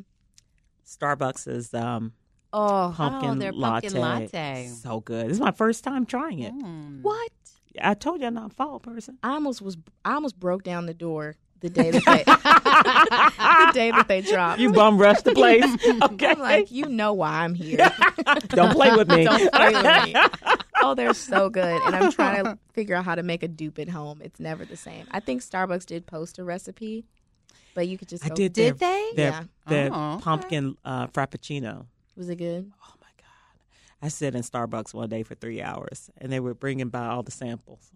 Starbucks 0.86 1.48
is 1.48 1.74
um, 1.74 2.12
Oh, 2.52 2.92
pumpkin, 2.96 3.38
their 3.40 3.52
latte. 3.52 3.88
pumpkin 3.88 4.00
latte. 4.00 4.70
So 4.80 5.00
good. 5.00 5.26
This 5.26 5.32
is 5.34 5.40
my 5.40 5.50
first 5.50 5.82
time 5.82 6.06
trying 6.06 6.38
it. 6.40 6.54
Mm. 6.54 7.02
what? 7.02 7.30
I 7.82 7.94
told 7.94 8.20
you 8.20 8.28
I'm 8.28 8.34
not 8.34 8.52
a 8.52 8.54
fall 8.54 8.78
person. 8.78 9.18
I 9.24 9.30
almost 9.32 9.60
was. 9.60 9.76
I 10.04 10.14
almost 10.14 10.38
broke 10.38 10.62
down 10.62 10.86
the 10.86 10.94
door 10.94 11.34
the 11.64 11.70
day 11.70 11.90
that 11.90 12.02
they. 12.04 12.24
the 13.66 13.72
day 13.72 13.90
that 13.90 14.06
they 14.08 14.20
dropped. 14.20 14.60
You 14.60 14.72
bum 14.72 14.98
rush 14.98 15.22
the 15.22 15.32
place. 15.32 15.64
Okay. 16.14 16.28
I'm 16.28 16.38
like, 16.38 16.70
you 16.70 16.86
know 16.86 17.12
why 17.12 17.44
I'm 17.44 17.54
here. 17.54 17.90
Don't 18.48 18.72
play 18.72 18.94
with 18.94 19.08
me. 19.08 19.24
Don't 19.24 19.52
play 19.52 19.72
with 19.72 20.04
me. 20.04 20.14
Oh, 20.82 20.94
they're 20.94 21.14
so 21.14 21.48
good. 21.48 21.80
And 21.86 21.94
I'm 21.96 22.12
trying 22.12 22.44
to 22.44 22.58
figure 22.72 22.94
out 22.94 23.04
how 23.04 23.14
to 23.14 23.22
make 23.22 23.42
a 23.42 23.48
dupe 23.48 23.78
at 23.78 23.88
home. 23.88 24.20
It's 24.22 24.38
never 24.38 24.64
the 24.64 24.76
same. 24.76 25.06
I 25.10 25.20
think 25.20 25.40
Starbucks 25.42 25.86
did 25.86 26.06
post 26.06 26.38
a 26.38 26.44
recipe, 26.44 27.04
but 27.74 27.88
you 27.88 27.96
could 27.96 28.08
just 28.08 28.24
I 28.24 28.28
go- 28.28 28.34
did. 28.34 28.52
Did 28.52 28.78
their, 28.78 28.88
they? 28.90 29.10
Their, 29.16 29.30
Yeah. 29.30 29.44
their 29.66 29.90
Oh, 29.92 30.12
okay. 30.14 30.22
pumpkin 30.22 30.76
uh, 30.84 31.06
frappuccino. 31.08 31.86
Was 32.16 32.28
it 32.28 32.36
good? 32.36 32.70
Oh 32.82 32.94
my 33.00 33.06
god! 33.18 34.02
I 34.02 34.08
sat 34.08 34.34
in 34.34 34.42
Starbucks 34.42 34.92
one 34.94 35.08
day 35.08 35.22
for 35.22 35.34
three 35.34 35.62
hours, 35.62 36.10
and 36.18 36.30
they 36.30 36.40
were 36.40 36.54
bringing 36.54 36.88
by 36.90 37.06
all 37.06 37.22
the 37.22 37.32
samples. 37.32 37.90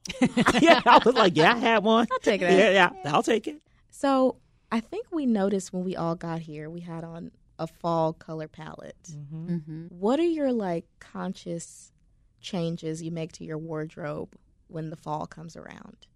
yeah, 0.61 0.81
I 0.87 1.01
was 1.05 1.15
like, 1.15 1.37
"Yeah, 1.37 1.55
I 1.55 1.59
had 1.59 1.85
one. 1.85 2.07
I'll 2.11 2.19
take 2.21 2.41
that. 2.41 2.53
Yeah, 2.53 2.91
yeah, 3.05 3.13
I'll 3.13 3.23
take 3.23 3.47
it." 3.47 3.61
So 3.91 4.37
I 4.71 4.81
think 4.81 5.07
we 5.11 5.27
noticed 5.27 5.73
when 5.73 5.85
we 5.85 5.97
all 5.97 6.15
got 6.15 6.41
here, 6.41 6.69
we 6.71 6.81
had 6.81 7.05
on 7.05 7.31
a 7.59 7.67
fall 7.67 8.13
color 8.13 8.49
palette. 8.49 8.97
Mm-hmm. 9.11 9.87
What 9.89 10.21
are 10.21 10.25
your 10.25 10.53
like 10.53 10.85
conscious 11.01 11.93
changes 12.41 13.03
you 13.03 13.11
make 13.11 13.33
to 13.33 13.45
your 13.45 13.59
wardrobe 13.59 14.37
when 14.69 14.91
the 14.91 14.97
fall 14.97 15.27
comes 15.27 15.57
around? 15.57 16.07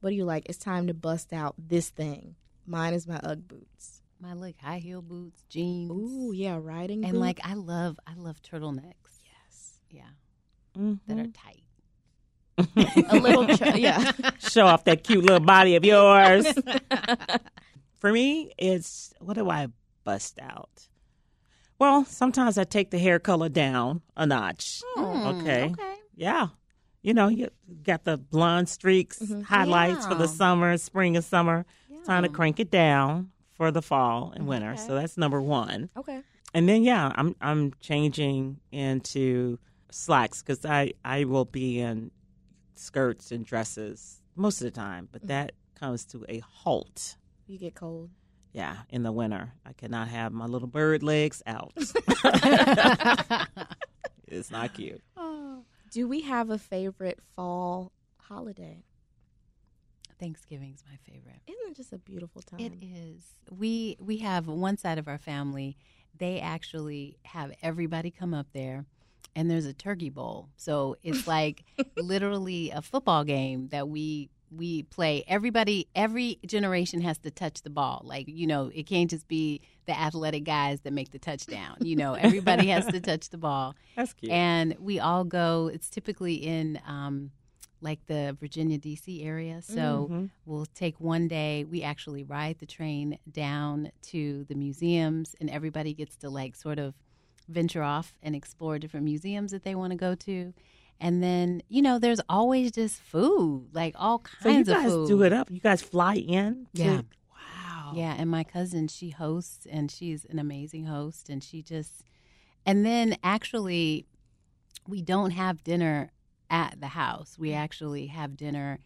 What 0.00 0.10
do 0.10 0.16
you 0.16 0.24
like? 0.24 0.48
It's 0.48 0.58
time 0.58 0.86
to 0.86 0.94
bust 0.94 1.32
out 1.32 1.54
this 1.58 1.90
thing. 1.90 2.36
Mine 2.66 2.94
is 2.94 3.06
my 3.06 3.20
UGG 3.22 3.48
boots. 3.48 4.00
my 4.20 4.32
like 4.34 4.56
high 4.60 4.78
heel 4.78 5.02
boots 5.02 5.42
jeans 5.48 5.90
Ooh, 5.90 6.32
yeah, 6.32 6.56
riding 6.60 7.02
and 7.04 7.14
boots. 7.14 7.20
like 7.20 7.40
i 7.42 7.54
love 7.54 7.98
i 8.06 8.14
love 8.14 8.40
turtlenecks 8.40 9.18
yes, 9.24 9.80
yeah 9.90 10.10
Mhm. 10.78 11.00
that 11.08 11.18
are 11.18 11.26
tight 11.26 11.64
a 12.58 13.18
little, 13.18 13.46
ch- 13.46 13.76
yeah. 13.76 14.12
Show 14.38 14.66
off 14.66 14.84
that 14.84 15.04
cute 15.04 15.24
little 15.24 15.40
body 15.40 15.76
of 15.76 15.84
yours. 15.84 16.46
For 17.98 18.12
me, 18.12 18.52
it's 18.58 19.14
what 19.20 19.34
do 19.34 19.48
I 19.48 19.68
bust 20.04 20.38
out? 20.40 20.88
Well, 21.78 22.04
sometimes 22.04 22.58
I 22.58 22.64
take 22.64 22.90
the 22.90 22.98
hair 22.98 23.18
color 23.18 23.48
down 23.48 24.02
a 24.16 24.26
notch. 24.26 24.82
Mm, 24.96 25.40
okay. 25.40 25.64
okay 25.70 25.94
Yeah. 26.16 26.48
You 27.02 27.14
know, 27.14 27.26
you 27.28 27.48
got 27.82 28.04
the 28.04 28.16
blonde 28.16 28.68
streaks, 28.68 29.20
highlights 29.44 30.06
for 30.06 30.14
the 30.14 30.28
summer, 30.28 30.76
spring 30.78 31.16
and 31.16 31.24
summer. 31.24 31.66
It's 31.90 32.06
Time 32.06 32.22
to 32.22 32.28
crank 32.28 32.60
it 32.60 32.70
down 32.70 33.30
for 33.54 33.72
the 33.72 33.82
fall 33.82 34.32
and 34.34 34.46
winter. 34.46 34.76
So 34.76 34.94
that's 34.94 35.16
number 35.16 35.40
one. 35.42 35.90
Okay. 35.96 36.20
And 36.54 36.68
then 36.68 36.84
yeah, 36.84 37.10
I'm 37.16 37.34
I'm 37.40 37.72
changing 37.80 38.60
into 38.70 39.58
slacks 39.90 40.42
because 40.42 40.64
I 40.64 40.92
I 41.04 41.24
will 41.24 41.44
be 41.44 41.80
in 41.80 42.12
skirts 42.74 43.32
and 43.32 43.44
dresses 43.44 44.20
most 44.36 44.60
of 44.60 44.64
the 44.64 44.70
time, 44.70 45.08
but 45.12 45.24
mm. 45.24 45.28
that 45.28 45.52
comes 45.78 46.04
to 46.06 46.24
a 46.28 46.38
halt. 46.40 47.16
You 47.46 47.58
get 47.58 47.74
cold. 47.74 48.10
Yeah, 48.52 48.76
in 48.90 49.02
the 49.02 49.12
winter, 49.12 49.52
I 49.64 49.72
cannot 49.72 50.08
have 50.08 50.32
my 50.32 50.44
little 50.46 50.68
bird 50.68 51.02
legs 51.02 51.42
out. 51.46 51.72
it's 54.26 54.50
not 54.50 54.74
cute. 54.74 55.00
Oh. 55.16 55.64
Do 55.90 56.06
we 56.06 56.20
have 56.22 56.50
a 56.50 56.58
favorite 56.58 57.18
fall 57.34 57.92
holiday? 58.18 58.84
Thanksgiving's 60.18 60.84
my 60.88 60.96
favorite. 61.10 61.40
Isn't 61.48 61.70
it 61.70 61.76
just 61.76 61.92
a 61.92 61.98
beautiful 61.98 62.42
time? 62.42 62.60
It 62.60 62.74
is. 62.80 63.24
We 63.50 63.96
we 63.98 64.18
have 64.18 64.46
one 64.46 64.76
side 64.76 64.98
of 64.98 65.08
our 65.08 65.18
family. 65.18 65.76
They 66.16 66.38
actually 66.38 67.16
have 67.24 67.52
everybody 67.62 68.10
come 68.10 68.32
up 68.32 68.46
there, 68.52 68.84
and 69.34 69.50
there's 69.50 69.66
a 69.66 69.72
turkey 69.72 70.10
bowl. 70.10 70.48
So 70.56 70.96
it's 71.02 71.26
like 71.26 71.64
literally 71.96 72.70
a 72.70 72.82
football 72.82 73.24
game 73.24 73.68
that 73.68 73.88
we 73.88 74.30
we 74.54 74.82
play. 74.82 75.24
Everybody, 75.26 75.88
every 75.94 76.38
generation 76.44 77.00
has 77.00 77.16
to 77.20 77.30
touch 77.30 77.62
the 77.62 77.70
ball. 77.70 78.02
Like 78.04 78.26
you 78.28 78.46
know, 78.46 78.70
it 78.74 78.86
can't 78.86 79.08
just 79.08 79.26
be 79.26 79.60
the 79.86 79.98
athletic 79.98 80.44
guys 80.44 80.80
that 80.82 80.92
make 80.92 81.10
the 81.10 81.18
touchdown. 81.18 81.76
You 81.80 81.96
know, 81.96 82.14
everybody 82.14 82.66
has 82.68 82.86
to 82.86 83.00
touch 83.00 83.30
the 83.30 83.38
ball. 83.38 83.74
That's 83.96 84.12
cute. 84.12 84.30
And 84.30 84.76
we 84.78 85.00
all 85.00 85.24
go. 85.24 85.70
It's 85.72 85.88
typically 85.88 86.34
in. 86.34 86.80
Um, 86.86 87.30
like 87.84 87.98
the 88.06 88.36
Virginia 88.38 88.78
D.C. 88.78 89.24
area. 89.24 89.60
So 89.60 89.74
Mm-hmm. 90.08 90.26
we'll 90.46 90.66
take 90.66 91.00
one 91.00 91.26
day. 91.26 91.64
We 91.64 91.82
actually 91.82 92.22
ride 92.22 92.60
the 92.60 92.66
train 92.66 93.18
down 93.28 93.90
to 94.02 94.44
the 94.44 94.54
museums, 94.54 95.34
and 95.40 95.50
everybody 95.50 95.92
gets 95.92 96.14
to 96.18 96.30
like 96.30 96.54
sort 96.54 96.78
of 96.78 96.94
venture 97.48 97.82
off 97.82 98.14
and 98.22 98.34
explore 98.34 98.78
different 98.78 99.04
museums 99.04 99.50
that 99.52 99.64
they 99.64 99.74
want 99.74 99.92
to 99.92 99.96
go 99.96 100.14
to. 100.14 100.52
And 101.00 101.22
then 101.22 101.62
you 101.68 101.82
know, 101.82 101.98
there's 101.98 102.20
always 102.28 102.72
just 102.72 103.00
food, 103.00 103.68
like 103.72 103.94
all 103.98 104.20
kinds 104.20 104.68
so 104.68 104.74
you 104.74 104.82
guys 104.82 104.86
of 104.86 104.92
food. 104.92 105.08
do 105.08 105.22
it 105.22 105.32
up. 105.32 105.50
You 105.50 105.60
guys 105.60 105.82
fly 105.82 106.14
in. 106.14 106.66
to- 106.74 106.82
Yeah. 106.82 107.00
Wow. 107.30 107.92
Yeah, 107.94 108.14
and 108.16 108.30
my 108.30 108.44
cousin, 108.44 108.88
she 108.88 109.10
hosts 109.10 109.66
and 109.70 109.90
she's 109.90 110.24
an 110.24 110.38
amazing 110.38 110.86
host 110.86 111.28
and 111.28 111.42
she 111.42 111.62
just 111.62 112.04
and 112.64 112.86
then 112.86 113.16
actually 113.24 114.06
we 114.86 115.02
don't 115.02 115.32
have 115.32 115.64
dinner 115.64 116.12
at 116.50 116.80
the 116.80 116.88
house. 116.88 117.36
We 117.38 117.50
mm. 117.50 117.56
actually 117.56 118.06
have 118.08 118.36
dinner 118.36 118.80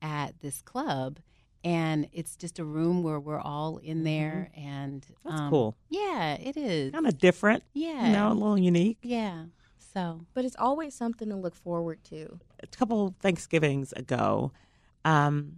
at 0.00 0.40
this 0.40 0.60
club 0.60 1.20
and 1.64 2.08
it's 2.12 2.36
just 2.36 2.58
a 2.58 2.64
room 2.64 3.02
where 3.02 3.20
we're 3.20 3.40
all 3.40 3.78
in 3.78 4.04
there 4.04 4.50
and 4.56 5.02
Mm-hmm. 5.02 5.28
That's 5.28 5.40
um, 5.42 5.50
cool. 5.50 5.76
Yeah, 5.90 6.34
it 6.34 6.56
is. 6.56 6.92
Kind 6.92 7.06
of 7.06 7.18
different. 7.18 7.62
Yeah. 7.74 8.06
You 8.06 8.12
know, 8.12 8.28
a 8.32 8.34
little 8.34 8.58
unique. 8.58 8.98
Yeah. 9.02 9.44
So, 9.94 10.22
but 10.34 10.44
it's 10.44 10.56
always 10.58 10.94
something 10.94 11.28
to 11.28 11.36
look 11.36 11.54
forward 11.54 12.02
to. 12.04 12.38
a 12.62 12.66
couple 12.66 13.14
Thanksgivings 13.20 13.92
ago, 13.92 14.52
um, 15.04 15.56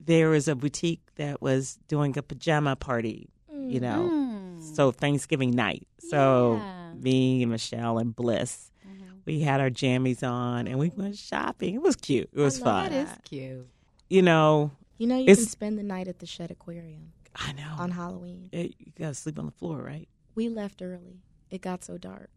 there 0.00 0.30
was 0.30 0.48
a 0.48 0.54
boutique 0.54 1.02
that 1.16 1.40
was 1.42 1.78
doing 1.88 2.16
a 2.18 2.22
pajama 2.22 2.76
party. 2.76 3.28
You 3.52 3.80
know, 3.80 4.10
mm, 4.12 4.74
so 4.76 4.90
Thanksgiving 4.90 5.52
night. 5.52 5.86
So 5.98 6.56
Yeah. 6.56 6.92
me 6.94 7.42
and 7.42 7.50
Michelle 7.52 7.98
and 7.98 8.14
Bliss, 8.14 8.70
Mhm. 8.86 9.20
we 9.24 9.40
had 9.40 9.60
our 9.60 9.70
jammies 9.70 10.22
on 10.22 10.66
and 10.66 10.78
we 10.78 10.90
went 10.90 11.16
shopping. 11.16 11.74
It 11.74 11.80
was 11.82 11.96
cute. 11.96 12.28
It 12.32 12.38
was 12.40 12.60
love 12.60 12.64
fun. 12.84 12.92
that 12.92 13.08
is 13.12 13.18
cute. 13.24 13.66
You 14.10 14.22
know, 14.22 14.70
You 14.98 15.06
know, 15.06 15.16
you 15.16 15.22
It's- 15.24 15.38
can 15.38 15.46
spend 15.46 15.78
the 15.78 15.82
night 15.82 16.08
at 16.08 16.18
the 16.20 16.26
Shedd 16.26 16.50
Aquarium 16.50 17.12
I 17.34 17.52
know. 17.52 17.74
on 17.78 17.90
Halloween. 17.90 18.48
Eh, 18.52 18.68
you 18.78 18.92
gotta 18.98 19.14
sleep 19.14 19.38
on 19.38 19.46
the 19.46 19.52
floor, 19.52 19.78
right? 19.82 20.08
We 20.34 20.48
left 20.48 20.82
early. 20.82 21.22
It 21.50 21.60
got 21.62 21.84
so 21.84 21.98
dark. 21.98 22.30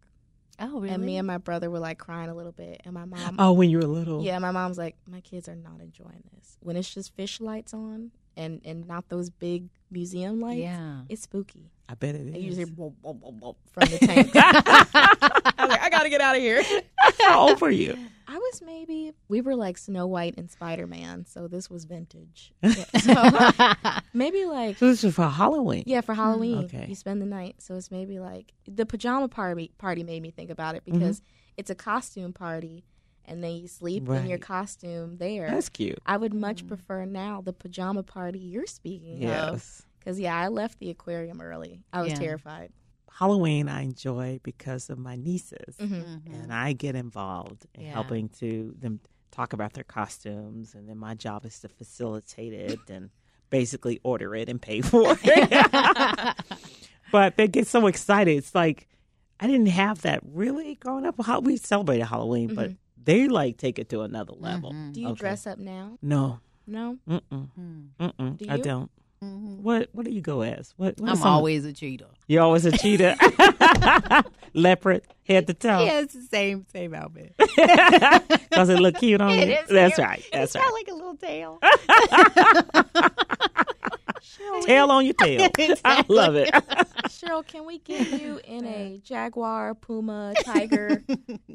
Oh, 0.59 0.79
really? 0.79 0.89
And 0.95 1.05
me 1.05 1.17
and 1.17 1.27
my 1.27 1.37
brother 1.37 1.69
were 1.69 1.77
like 1.79 1.99
crying 1.99 2.29
a 2.29 2.33
little 2.33 2.51
bit. 2.51 2.81
And 2.83 2.93
my 2.95 3.05
mom, 3.05 3.35
Oh, 3.37 3.53
when 3.53 3.69
you 3.69 3.77
were 3.77 3.85
little. 3.85 4.23
yeah, 4.23 4.39
my 4.39 4.49
mom's 4.51 4.77
like, 4.77 4.95
my 5.07 5.21
kids 5.21 5.47
are 5.47 5.55
not 5.55 5.81
enjoying 5.81 6.23
this. 6.35 6.57
When 6.61 6.75
it's 6.75 6.91
just 6.91 7.15
fish 7.15 7.39
lights 7.39 7.75
on 7.75 8.09
and, 8.35 8.61
and 8.65 8.87
not 8.87 9.07
those 9.09 9.29
big 9.29 9.69
museum 9.91 10.41
lights, 10.41 10.61
yeah. 10.61 11.01
it's 11.09 11.21
spooky. 11.23 11.69
I 11.87 11.93
bet 11.93 12.15
it 12.15 12.21
And 12.21 12.35
is. 12.35 12.41
you 12.43 12.49
just 12.49 12.57
hear 12.57 12.67
boom, 12.67 12.95
boom, 13.03 13.19
boom, 13.19 13.37
boom 13.39 13.53
from 13.71 13.87
the 13.89 13.97
tank. 13.99 14.31
I 14.35 15.53
was 15.59 15.69
like, 15.69 15.81
I 15.81 15.89
gotta 15.91 16.09
get 16.09 16.21
out 16.21 16.35
of 16.35 16.41
here. 16.41 16.63
How 17.21 17.49
old 17.49 17.61
were 17.61 17.69
you? 17.69 17.95
I 18.27 18.37
was 18.37 18.61
maybe 18.61 19.13
we 19.29 19.39
were 19.41 19.55
like 19.55 19.77
Snow 19.77 20.05
White 20.05 20.35
and 20.37 20.51
Spider 20.51 20.85
Man, 20.85 21.25
so 21.25 21.47
this 21.47 21.69
was 21.69 21.85
vintage. 21.85 22.51
Yeah, 22.61 22.83
so 22.99 24.01
maybe 24.13 24.45
like 24.45 24.77
So 24.77 24.87
this 24.87 25.03
was 25.03 25.15
for 25.15 25.27
Halloween. 25.27 25.83
yeah, 25.85 26.01
for 26.01 26.13
Halloween 26.13 26.63
mm, 26.63 26.65
Okay. 26.65 26.85
you 26.89 26.95
spend 26.95 27.21
the 27.21 27.25
night. 27.25 27.55
So 27.59 27.75
it's 27.75 27.89
maybe 27.89 28.19
like 28.19 28.53
the 28.67 28.85
pajama 28.85 29.29
party. 29.29 29.71
Party 29.77 30.03
made 30.03 30.21
me 30.21 30.31
think 30.31 30.49
about 30.49 30.75
it 30.75 30.83
mm-hmm. 30.85 30.99
because 30.99 31.21
it's 31.55 31.69
a 31.69 31.75
costume 31.75 32.33
party, 32.33 32.83
and 33.23 33.41
then 33.41 33.51
you 33.55 33.67
sleep 33.67 34.07
in 34.09 34.27
your 34.27 34.39
costume 34.39 35.17
there. 35.17 35.49
That's 35.49 35.69
cute. 35.69 35.99
I 36.05 36.17
would 36.17 36.33
much 36.33 36.65
mm. 36.65 36.67
prefer 36.67 37.05
now 37.05 37.41
the 37.41 37.53
pajama 37.53 38.03
party 38.03 38.39
you're 38.39 38.67
speaking 38.67 39.23
of. 39.23 39.53
Yes. 39.53 39.83
Because 39.99 40.19
yeah, 40.19 40.37
I 40.37 40.49
left 40.49 40.79
the 40.79 40.89
aquarium 40.89 41.41
early. 41.41 41.81
I 41.93 42.01
was 42.01 42.11
Yeah. 42.11 42.19
terrified. 42.19 42.71
Halloween 43.11 43.67
I 43.69 43.81
enjoy 43.83 44.39
because 44.43 44.89
of 44.89 44.97
my 44.99 45.15
nieces. 45.15 45.75
hmm 45.79 45.85
Mhm. 45.93 46.33
and 46.33 46.53
I 46.53 46.73
get 46.73 46.95
involved 46.95 47.65
in 47.73 47.85
Yeah. 47.85 47.93
helping 47.93 48.29
to 48.39 48.75
them 48.79 48.99
talk 49.31 49.53
about 49.53 49.73
their 49.73 49.83
costumes, 49.83 50.73
and 50.75 50.87
then 50.89 50.97
my 50.97 51.13
job 51.13 51.45
is 51.45 51.59
to 51.61 51.67
facilitate 51.69 52.53
it 52.53 52.79
and 52.89 53.09
basically 53.49 53.99
order 54.03 54.35
it 54.35 54.49
and 54.49 54.61
pay 54.61 54.81
for 54.91 55.17
it. 55.23 56.35
but 57.11 57.37
they 57.37 57.47
get 57.47 57.67
so 57.67 57.87
excited. 57.87 58.37
It's 58.37 58.53
like 58.55 58.87
I 59.39 59.45
didn't 59.47 59.67
have 59.67 60.01
that 60.01 60.21
really 60.23 60.75
growing 60.75 61.05
up. 61.05 61.15
How- 61.23 61.39
We 61.41 61.57
celebrated 61.57 62.05
Halloween, 62.05 62.55
but 62.55 62.71
they 63.01 63.27
like 63.27 63.57
take 63.57 63.77
it 63.79 63.89
to 63.89 64.01
another 64.01 64.33
level. 64.33 64.73
Mhm. 64.73 64.93
Do 64.93 65.01
you 65.01 65.07
Okay. 65.09 65.19
dress 65.19 65.45
up 65.47 65.59
now? 65.59 65.97
No, 66.01 66.39
No. 66.65 66.97
mm-mm, 67.07 67.49
Mm. 67.57 67.89
mm-mm, 67.99 68.37
Do 68.37 68.45
I 68.49 68.57
don't. 68.57 68.91
Mhm. 69.23 69.61
What 69.61 69.89
What 69.93 70.05
do 70.05 70.11
you 70.11 70.21
go 70.21 70.41
as? 70.41 70.73
What, 70.77 70.99
what 70.99 71.09
I'm 71.09 71.15
some- 71.15 71.27
always 71.27 71.65
a 71.65 71.73
cheetah. 71.73 72.09
You're 72.27 72.43
always 72.43 72.65
a 72.65 72.71
cheetah, 72.77 73.15
leopard, 74.53 75.01
head 75.25 75.47
to 75.47 75.53
toe. 75.53 75.85
Yeah, 75.85 76.01
it's 76.01 76.13
the 76.13 76.21
same 76.23 76.65
same 76.71 76.93
outfit. 76.93 77.33
Does 78.51 78.69
it 78.69 78.79
look 78.79 78.95
cute 78.99 79.21
on 79.21 79.29
It 79.39 79.47
you? 79.47 79.53
is 79.55 79.67
That's 79.69 79.95
cute. 79.95 80.07
right. 80.07 80.23
That's 80.31 80.55
it's 80.55 80.55
right. 80.55 80.63
got 80.63 80.73
like 80.73 80.87
a 80.89 80.93
little 80.93 81.15
tail. 81.15 81.59
Tail 84.63 84.91
on 84.91 85.05
your 85.05 85.13
tail. 85.15 85.49
I 85.85 86.03
love 86.07 86.35
it. 86.35 86.49
Cheryle, 87.07 87.45
can 87.45 87.65
we 87.65 87.79
get 87.79 88.21
you 88.21 88.39
in 88.43 88.65
a 88.65 88.99
jaguar, 89.03 89.73
puma, 89.75 90.33
tiger, 90.43 91.01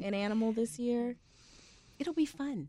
an 0.01 0.13
animal 0.13 0.51
this 0.51 0.77
year? 0.79 1.15
It'll 1.99 2.13
be 2.13 2.25
fun. 2.25 2.67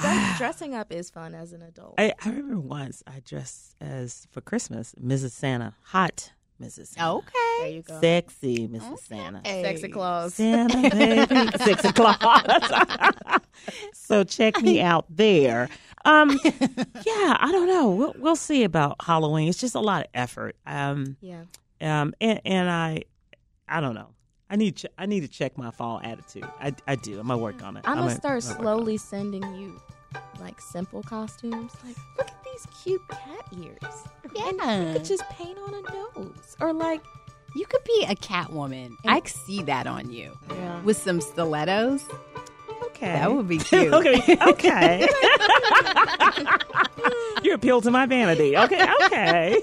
Dress- 0.00 0.38
dressing 0.38 0.74
up 0.74 0.92
is 0.92 1.10
fun 1.10 1.34
as 1.34 1.52
an 1.52 1.62
adult. 1.62 1.94
I, 1.98 2.12
I 2.24 2.28
remember 2.30 2.58
once 2.60 3.02
I 3.06 3.20
dressed 3.24 3.76
as 3.80 4.26
for 4.32 4.40
Christmas, 4.40 4.94
Mrs. 5.02 5.30
Santa, 5.30 5.74
hot 5.84 6.32
Mrs. 6.62 6.88
Santa, 6.88 7.14
Okay. 7.16 7.58
there 7.60 7.68
you 7.70 7.82
go. 7.82 8.00
sexy 8.00 8.68
Mrs. 8.68 8.98
Santa, 9.00 9.40
Sexy 9.44 9.88
Claus. 9.88 10.34
Santa 10.34 10.90
baby, 10.90 11.50
sexy 11.58 11.92
Claus. 11.92 13.40
so 13.92 14.24
check 14.24 14.60
me 14.62 14.80
out 14.80 15.04
there. 15.10 15.68
Um, 16.04 16.38
yeah, 16.44 17.36
I 17.40 17.48
don't 17.50 17.66
know. 17.66 17.90
We'll 17.90 18.14
we'll 18.18 18.36
see 18.36 18.62
about 18.64 18.96
Halloween. 19.02 19.48
It's 19.48 19.58
just 19.60 19.74
a 19.74 19.80
lot 19.80 20.02
of 20.02 20.08
effort. 20.14 20.54
Um, 20.66 21.16
Yeah. 21.20 21.42
um, 21.80 22.14
and, 22.20 22.40
and 22.44 22.70
I, 22.70 23.02
I 23.68 23.80
don't 23.80 23.94
know. 23.94 24.13
I 24.50 24.56
need 24.56 24.76
ch- 24.76 24.86
I 24.98 25.06
need 25.06 25.20
to 25.20 25.28
check 25.28 25.56
my 25.58 25.70
fall 25.70 26.00
attitude. 26.04 26.44
I, 26.60 26.74
I 26.86 26.96
do. 26.96 27.18
I'm 27.18 27.26
gonna 27.28 27.38
work 27.38 27.62
on 27.62 27.76
it. 27.76 27.84
I'm 27.86 27.96
gonna 27.96 28.08
I'ma- 28.10 28.18
start 28.18 28.44
I'ma 28.44 28.52
work 28.52 28.58
on 28.58 28.64
it. 28.64 28.68
slowly 28.76 28.96
sending 28.98 29.54
you 29.56 29.80
like 30.40 30.60
simple 30.60 31.02
costumes. 31.02 31.72
Like, 31.84 31.96
look 32.18 32.28
at 32.28 32.44
these 32.44 32.66
cute 32.82 33.00
cat 33.08 33.46
ears. 33.58 33.78
And 34.46 34.86
you 34.86 34.92
could 34.94 35.04
just 35.04 35.22
paint 35.30 35.58
on 35.58 35.74
a 35.74 35.80
nose. 36.20 36.56
Or 36.60 36.72
like, 36.72 37.02
You 37.56 37.66
could 37.66 37.82
be 37.84 38.04
a 38.08 38.14
cat 38.16 38.52
woman. 38.52 38.96
I 39.06 39.22
see 39.24 39.62
that 39.62 39.86
on 39.86 40.10
you 40.12 40.36
yeah. 40.50 40.80
with 40.82 40.96
some 40.96 41.20
stilettos. 41.20 42.04
Okay. 42.86 43.12
That 43.12 43.32
would 43.32 43.48
be 43.48 43.58
cute. 43.70 43.92
okay. 43.92 44.36
Okay. 44.46 45.08
you 47.42 47.54
appeal 47.54 47.80
to 47.80 47.90
my 47.90 48.06
vanity. 48.06 48.56
Okay. 48.56 48.86
Okay. 49.06 49.60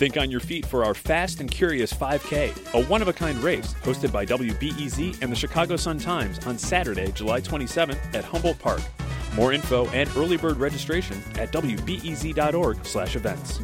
Think 0.00 0.16
on 0.16 0.30
your 0.30 0.40
feet 0.40 0.64
for 0.64 0.82
our 0.82 0.94
Fast 0.94 1.40
and 1.40 1.50
Curious 1.50 1.92
5K, 1.92 2.72
a 2.72 2.82
one 2.86 3.02
of 3.02 3.08
a 3.08 3.12
kind 3.12 3.36
race 3.42 3.74
hosted 3.82 4.10
by 4.10 4.24
WBEZ 4.24 5.20
and 5.20 5.30
the 5.30 5.36
Chicago 5.36 5.76
Sun-Times 5.76 6.38
on 6.46 6.56
Saturday, 6.56 7.12
July 7.12 7.42
27th 7.42 8.14
at 8.14 8.24
Humboldt 8.24 8.58
Park. 8.58 8.80
More 9.34 9.52
info 9.52 9.86
and 9.88 10.08
early 10.16 10.38
bird 10.38 10.56
registration 10.56 11.22
at 11.34 11.52
wbez.org/events. 11.52 13.60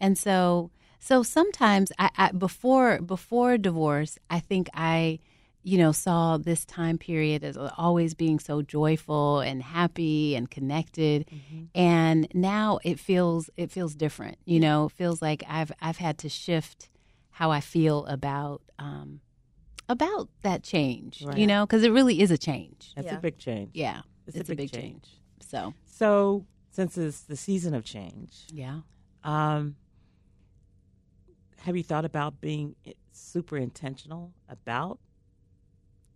and 0.00 0.16
so 0.18 0.70
so 1.00 1.22
sometimes 1.22 1.92
I, 1.98 2.10
I 2.16 2.32
before 2.32 3.00
before 3.00 3.56
divorce, 3.58 4.18
I 4.30 4.40
think 4.40 4.68
I 4.74 5.20
you 5.62 5.76
know 5.78 5.92
saw 5.92 6.38
this 6.38 6.64
time 6.64 6.98
period 6.98 7.42
as 7.44 7.56
always 7.56 8.14
being 8.14 8.38
so 8.38 8.62
joyful 8.62 9.40
and 9.40 9.62
happy 9.62 10.34
and 10.36 10.50
connected 10.50 11.26
and 11.74 12.28
now 12.32 12.78
it 12.84 12.98
feels 12.98 13.50
it 13.56 13.70
feels 13.70 13.94
different 13.96 14.38
you 14.44 14.60
know 14.60 14.86
it 14.86 14.92
feels 14.92 15.20
like 15.20 15.42
i've 15.48 15.72
i've 15.82 15.96
had 15.98 16.16
to 16.16 16.28
shift 16.28 16.88
how 17.38 17.50
i 17.52 17.60
feel 17.60 18.04
about 18.06 18.60
um 18.78 19.20
about 19.88 20.28
that 20.42 20.62
change 20.62 21.14
you 21.36 21.46
know 21.46 21.64
because 21.64 21.82
it 21.84 21.92
really 21.98 22.20
is 22.20 22.30
a 22.30 22.38
change 22.38 22.80
That's 22.96 23.06
Yeah. 23.06 23.18
a 23.18 23.20
big 23.20 23.38
change. 23.38 23.70
yeah 23.74 24.00
It's 24.26 24.36
it's, 24.36 24.48
a 24.48 24.52
a 24.52 24.56
big 24.56 24.70
big, 24.70 24.72
change. 24.72 25.02
change. 25.04 25.08
so 25.52 25.60
So, 25.86 26.44
since 26.70 26.98
it's 26.98 27.20
the 27.32 27.36
season 27.36 27.72
of 27.74 27.84
change, 27.84 28.32
yeah 28.52 28.80
um, 29.24 29.76
have 31.64 31.76
you 31.76 31.82
thought 31.82 32.04
about 32.04 32.40
being 32.40 32.74
super 33.12 33.56
intentional 33.56 34.32
about 34.48 34.98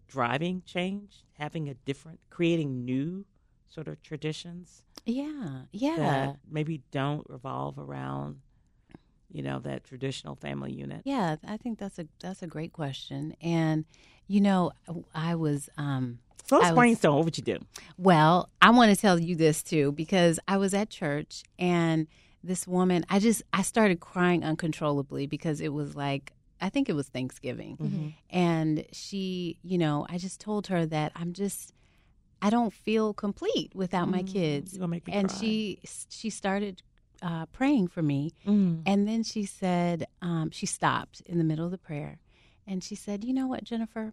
driving 0.09 0.63
change, 0.67 1.25
having 1.39 1.69
a 1.69 1.75
different, 1.75 2.21
creating 2.31 2.85
new 2.85 3.25
sort 3.69 3.89
of 3.89 4.01
traditions 4.03 4.83
yeah 5.07 5.63
yeah 5.73 5.97
that 5.97 6.37
maybe 6.51 6.83
don't 6.91 7.27
revolve 7.29 7.79
around, 7.79 8.41
you 9.33 9.43
know, 9.43 9.59
that 9.61 9.85
traditional 9.85 10.35
family 10.37 10.73
unit? 10.73 11.03
Yeah, 11.05 11.37
I 11.47 11.57
think 11.57 11.79
that's 11.79 11.99
a 11.99 12.07
that's 12.21 12.43
a 12.43 12.47
great 12.47 12.73
question. 12.73 13.35
And 13.41 13.85
you 14.29 14.41
know, 14.41 14.73
I 15.15 15.35
was 15.35 15.69
um 15.77 16.19
So 16.47 16.59
let's 16.59 16.75
brainstorm. 16.75 17.17
What 17.17 17.25
would 17.25 17.39
you 17.39 17.45
do? 17.45 17.59
well, 17.99 18.49
I 18.61 18.71
want 18.71 18.95
to 18.95 19.01
tell 19.01 19.19
you 19.19 19.35
this 19.37 19.63
too 19.63 19.93
because 19.93 20.39
I 20.47 20.57
was 20.57 20.75
at 20.75 20.91
church 20.91 21.43
and 21.59 22.07
this 22.45 22.67
woman, 22.67 23.05
I 23.09 23.19
just 23.21 23.43
I 23.53 23.63
started 23.63 24.01
crying 24.01 24.45
uncontrollably 24.45 25.27
because 25.27 25.61
it 25.61 25.73
was 25.73 25.95
like 25.97 26.33
I 26.61 26.69
think 26.69 26.89
it 26.89 26.93
was 26.95 27.09
Thanksgiving. 27.09 28.15
And 28.31 28.85
she, 28.93 29.59
you 29.63 29.79
know, 29.79 30.07
I 30.09 30.19
just 30.19 30.41
told 30.41 30.69
her 30.69 30.87
that 30.87 31.13
I'm 31.17 31.33
just 31.33 31.73
I 32.41 32.51
don't 32.51 32.73
feel 32.73 33.15
complete 33.15 33.73
without 33.75 34.09
my 34.09 34.23
kids. 34.23 34.73
You're 34.73 34.81
gonna 34.81 34.91
make 34.91 35.07
me 35.07 35.13
and 35.13 35.29
cry. 35.29 35.39
she 35.39 35.81
she 36.09 36.31
started 36.31 36.83
uh, 37.23 37.47
praying 37.47 37.89
for 37.89 38.03
me 38.03 38.33
Mm. 38.47 38.83
and 38.85 39.07
then 39.09 39.23
she 39.23 39.45
said, 39.47 40.07
um, 40.21 40.51
she 40.51 40.67
stopped 40.67 41.23
in 41.25 41.39
the 41.39 41.45
middle 41.45 41.65
of 41.65 41.71
the 41.71 41.79
prayer 41.79 42.19
and 42.67 42.83
she 42.83 42.95
said, 42.95 43.25
You 43.25 43.33
know 43.33 43.47
what, 43.47 43.65
Jennifer? 43.65 44.13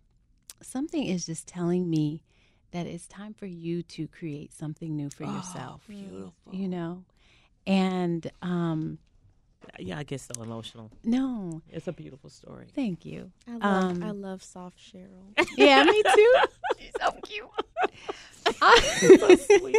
Something 0.62 1.06
is 1.06 1.26
just 1.26 1.48
telling 1.48 1.89
me 1.89 2.24
that 2.72 2.86
it's 2.86 3.08
time 3.08 3.34
for 3.34 3.45
you 3.48 3.82
to 3.84 4.08
create 4.08 4.54
something 4.54 4.95
new 4.95 5.10
for 5.10 5.24
yourself. 5.24 5.82
Beautiful. 5.88 6.32
You 6.52 6.67
know? 6.67 7.04
And 7.65 8.30
um, 8.41 9.00
Yeah, 9.77 9.99
I 9.99 10.03
get 10.03 10.21
so 10.21 10.41
emotional. 10.41 10.89
no, 11.03 11.62
It's 11.69 11.88
a 11.88 11.93
beautiful 11.93 12.29
story. 12.29 12.67
thank 12.73 13.05
you. 13.05 13.32
I 13.47 13.51
love, 13.58 13.84
Um, 13.91 14.03
I 14.03 14.12
love 14.12 14.41
soft 14.43 14.77
Cheryle. 14.77 15.34
Yeah, 15.58 15.84
me 15.84 16.01
too. 16.15 16.34
She's 16.79 16.91
so 16.99 17.12
cute. 17.23 17.47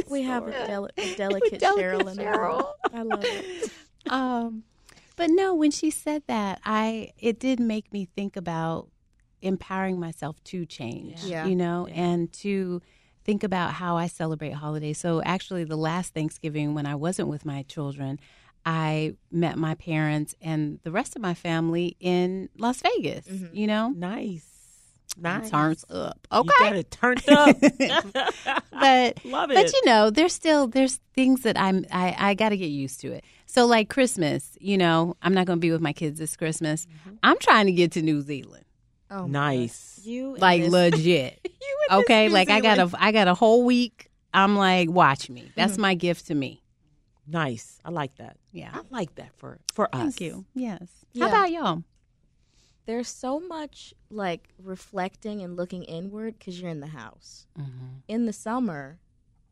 we 0.10 0.22
have 0.22 0.46
a, 0.46 0.66
deli- 0.66 0.90
a 0.98 1.14
delicate, 1.16 1.60
Delicate 1.60 1.60
Cheryle 1.60 2.00
in 2.10 2.16
the 2.16 2.22
Cheryle. 2.24 2.56
room. 2.58 2.64
I 2.94 3.02
love 3.02 3.24
it. 3.24 3.70
um, 4.08 4.62
but 5.16 5.30
no, 5.30 5.54
when 5.54 5.70
she 5.70 5.90
said 5.90 6.22
that, 6.28 6.60
I 6.64 7.12
it 7.18 7.38
did 7.38 7.60
make 7.60 7.92
me 7.92 8.06
think 8.16 8.36
about 8.36 8.88
empowering 9.42 9.98
myself 10.00 10.42
to 10.44 10.64
change. 10.66 11.22
Yeah. 11.24 11.46
You 11.46 11.56
know, 11.56 11.86
Yeah. 11.88 11.94
and 12.02 12.32
to 12.34 12.80
think 13.24 13.42
about 13.44 13.72
how 13.74 13.96
I 13.96 14.06
celebrate 14.06 14.52
holidays. 14.52 14.98
So 14.98 15.20
actually, 15.22 15.64
the 15.64 15.76
last 15.76 16.14
Thanksgiving 16.14 16.74
when 16.74 16.86
I 16.86 16.94
wasn't 16.94 17.28
with 17.28 17.44
my 17.44 17.62
children. 17.64 18.18
I 18.66 19.14
met 19.30 19.56
my 19.58 19.74
parents 19.74 20.34
and 20.42 20.78
the 20.82 20.90
rest 20.90 21.16
of 21.16 21.22
my 21.22 21.34
family 21.34 21.96
in 22.00 22.48
Las 22.58 22.82
Vegas. 22.82 23.26
You 23.52 23.66
know, 23.66 23.88
Nice. 23.90 24.46
Nice. 25.16 25.50
turns 25.50 25.84
up. 25.90 26.26
You 26.32 26.38
Okay, 26.40 26.48
got 26.58 26.76
it 26.76 26.90
turned 26.90 27.28
up. 27.28 27.56
but 28.70 29.18
Love 29.24 29.50
it. 29.50 29.54
but 29.54 29.72
you 29.72 29.82
know, 29.84 30.10
there's 30.10 30.32
still 30.32 30.66
there's 30.68 31.00
things 31.14 31.42
that 31.42 31.58
I'm 31.58 31.84
I 31.90 32.14
I 32.18 32.34
got 32.34 32.50
to 32.50 32.56
get 32.56 32.66
used 32.66 33.00
to 33.00 33.12
it. 33.12 33.24
So 33.46 33.66
like 33.66 33.88
Christmas, 33.88 34.56
you 34.60 34.78
know, 34.78 35.16
I'm 35.22 35.34
not 35.34 35.46
going 35.46 35.58
to 35.58 35.60
be 35.60 35.72
with 35.72 35.80
my 35.80 35.92
kids 35.92 36.18
this 36.18 36.36
Christmas. 36.36 36.86
Mm-hmm. 36.86 37.16
I'm 37.22 37.38
trying 37.40 37.66
to 37.66 37.72
get 37.72 37.92
to 37.92 38.02
New 38.02 38.20
Zealand, 38.20 38.64
Oh, 39.10 39.26
Nice. 39.26 40.00
You 40.04 40.36
like 40.38 40.62
this- 40.62 40.72
legit. 40.72 41.40
you 41.44 41.76
okay, 41.98 42.28
New 42.28 42.34
like 42.34 42.48
I 42.50 42.60
got 42.60 42.76
Zealand- 42.76 42.94
a 42.94 43.02
I 43.04 43.12
got 43.12 43.26
a 43.28 43.34
whole 43.34 43.64
week. 43.64 44.08
I'm 44.32 44.54
like, 44.56 44.88
watch 44.88 45.28
me. 45.28 45.50
That's 45.56 45.76
my 45.76 45.94
gift 45.94 46.28
to 46.28 46.34
me. 46.36 46.62
Nice. 47.30 47.78
I 47.84 47.90
like 47.90 48.16
that. 48.16 48.36
Yeah. 48.52 48.70
I 48.72 48.80
like 48.90 49.14
that 49.16 49.32
for 49.36 49.58
for 49.74 49.88
us. 49.94 50.00
Thank 50.00 50.20
you. 50.20 50.44
Yes. 50.54 50.88
Yeah. 51.12 51.24
How 51.24 51.30
about 51.30 51.50
y'all? 51.50 51.84
There's 52.86 53.08
so 53.08 53.38
much 53.38 53.94
like 54.10 54.48
reflecting 54.62 55.42
and 55.42 55.56
looking 55.56 55.84
inward 55.84 56.38
because 56.38 56.60
you're 56.60 56.70
in 56.70 56.80
the 56.80 56.88
house. 56.88 57.46
In 58.08 58.26
the 58.26 58.32
summer, 58.32 58.98